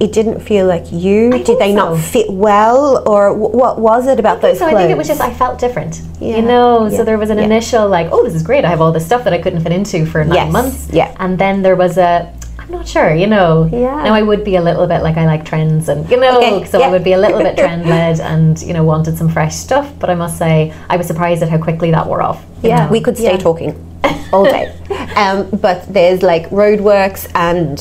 it 0.00 0.12
didn't 0.12 0.40
feel 0.40 0.66
like 0.66 0.92
you? 0.92 1.32
I 1.32 1.42
did 1.42 1.58
they 1.58 1.72
not 1.72 1.98
fit 1.98 2.30
well, 2.30 3.02
or 3.08 3.32
wh- 3.34 3.52
what 3.54 3.78
was 3.80 4.06
it 4.06 4.18
about 4.20 4.40
those 4.40 4.58
so 4.58 4.64
clothes? 4.68 4.76
I 4.76 4.82
think 4.82 4.92
it 4.92 4.98
was 4.98 5.08
just 5.08 5.20
I 5.20 5.32
felt 5.34 5.58
different, 5.58 6.00
Yeah, 6.20 6.36
you 6.36 6.42
know. 6.42 6.86
yeah, 6.88 6.96
So 6.96 7.04
there 7.04 7.18
was 7.18 7.30
an 7.30 7.38
yeah. 7.38 7.44
initial 7.44 7.88
like, 7.88 8.08
oh, 8.12 8.22
this 8.24 8.34
is 8.34 8.42
great. 8.42 8.64
I 8.64 8.68
have 8.70 8.80
all 8.80 8.92
this 8.92 9.04
stuff 9.06 9.24
that 9.24 9.32
I 9.32 9.38
couldn't 9.42 9.62
fit 9.62 9.72
into 9.72 10.06
for 10.06 10.24
nine 10.24 10.34
Yes, 10.34 10.52
months. 10.52 10.88
yeah. 10.92 11.14
And 11.18 11.38
then 11.38 11.62
there 11.62 11.74
was 11.76 11.98
a, 11.98 12.32
I'm 12.60 12.70
not 12.70 12.86
sure, 12.86 13.12
you 13.14 13.26
know. 13.26 13.68
Yeah. 13.72 14.02
Now 14.04 14.14
I 14.14 14.22
would 14.22 14.44
be 14.44 14.54
a 14.56 14.60
little 14.60 14.86
bit 14.86 15.02
like 15.02 15.16
I 15.16 15.26
like 15.26 15.44
trends, 15.44 15.88
and 15.88 16.08
you 16.10 16.18
know, 16.20 16.36
Okay, 16.38 16.64
so. 16.66 16.80
I 16.82 16.88
would 16.90 17.02
be 17.02 17.14
a 17.14 17.18
little 17.18 17.38
bit 17.40 17.56
trend 17.62 17.86
led, 17.88 18.20
and 18.20 18.60
you 18.62 18.74
know, 18.74 18.84
wanted 18.84 19.16
some 19.18 19.28
fresh 19.28 19.54
stuff. 19.56 19.90
But 19.98 20.10
I 20.10 20.14
must 20.14 20.38
say, 20.38 20.72
I 20.88 20.96
was 20.96 21.06
surprised 21.06 21.42
at 21.42 21.48
how 21.48 21.58
quickly 21.58 21.90
that 21.92 22.06
wore 22.06 22.22
off. 22.22 22.44
Yeah, 22.62 22.84
know. 22.86 22.92
we 22.92 23.00
could 23.00 23.16
stay 23.16 23.36
talking 23.38 23.72
all 24.32 24.44
day. 24.44 24.72
um, 25.16 25.48
but 25.60 25.92
there's 25.92 26.22
like 26.22 26.50
roadworks 26.50 27.28
and 27.34 27.78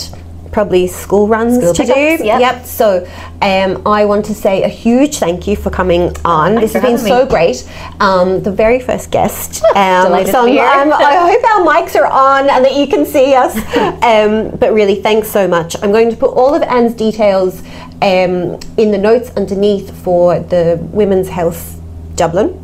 probably 0.52 0.88
school 0.88 1.28
runs 1.28 1.58
School 1.58 1.74
to 1.74 1.82
pickups, 1.84 2.22
do. 2.22 2.26
yep. 2.26 2.40
Yep. 2.42 2.66
So 2.66 3.06
um, 3.42 3.82
I 3.86 4.06
want 4.06 4.26
to 4.26 4.34
say 4.34 4.64
a 4.64 4.68
huge 4.68 5.18
thank 5.20 5.48
you 5.48 5.56
for 5.56 5.70
coming 5.70 6.16
on. 6.26 6.56
this 6.56 6.74
has 6.74 6.82
been 6.82 6.98
so 6.98 7.24
me. 7.26 7.30
great. 7.30 7.70
Um, 8.00 8.42
the 8.42 8.52
very 8.52 8.80
first 8.80 9.12
guest. 9.12 9.64
Um, 9.78 10.26
so 10.26 10.48
I'm- 10.48 10.92
I 10.94 11.32
hope 11.32 11.44
our 11.44 11.66
mics 11.66 11.96
are 11.96 12.08
on 12.08 12.50
and 12.50 12.66
that 12.66 12.76
you 12.76 12.88
can 12.88 13.06
see 13.06 13.36
us. 13.36 13.56
um, 14.04 14.58
but 14.58 14.74
really, 14.74 15.02
thanks 15.02 15.30
so 15.30 15.48
much. 15.48 15.76
I'm 15.84 15.92
going 15.92 16.10
to 16.10 16.16
put 16.18 16.32
all 16.34 16.56
of 16.56 16.64
Anne's 16.64 16.94
details 16.96 17.62
um, 18.02 18.60
in 18.78 18.92
the 18.92 18.98
notes 18.98 19.30
underneath 19.38 19.96
for 20.04 20.40
the 20.40 20.80
Women's 20.92 21.30
Health 21.30 21.80
Dublin 22.16 22.64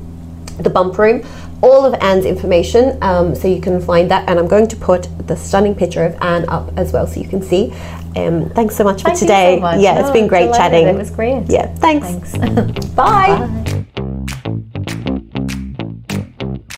the 0.59 0.69
bump 0.69 0.97
room, 0.99 1.23
all 1.63 1.85
of 1.85 1.93
Anne's 2.01 2.25
information, 2.25 2.97
um, 3.01 3.33
so 3.33 3.47
you 3.47 3.61
can 3.61 3.81
find 3.81 4.11
that. 4.11 4.27
And 4.29 4.37
I'm 4.37 4.47
going 4.47 4.67
to 4.67 4.75
put 4.75 5.07
the 5.27 5.35
stunning 5.35 5.73
picture 5.73 6.03
of 6.03 6.15
Anne 6.21 6.47
up 6.49 6.77
as 6.77 6.91
well, 6.91 7.07
so 7.07 7.19
you 7.19 7.27
can 7.27 7.41
see. 7.41 7.71
Um, 8.15 8.49
thanks 8.51 8.75
so 8.75 8.83
much 8.83 9.01
for 9.01 9.09
Thank 9.09 9.21
you 9.21 9.27
so 9.27 9.33
today. 9.33 9.59
much. 9.59 9.81
Yeah, 9.81 9.99
it's 9.99 10.11
been 10.11 10.27
great 10.27 10.51
delighted. 10.51 10.61
chatting. 10.61 10.87
It 10.87 10.95
was 10.95 11.09
great. 11.09 11.49
Yeah, 11.49 11.73
thanks. 11.77 12.07
Thanks. 12.35 12.85
Bye. 12.89 13.47
Bye. 13.95 14.12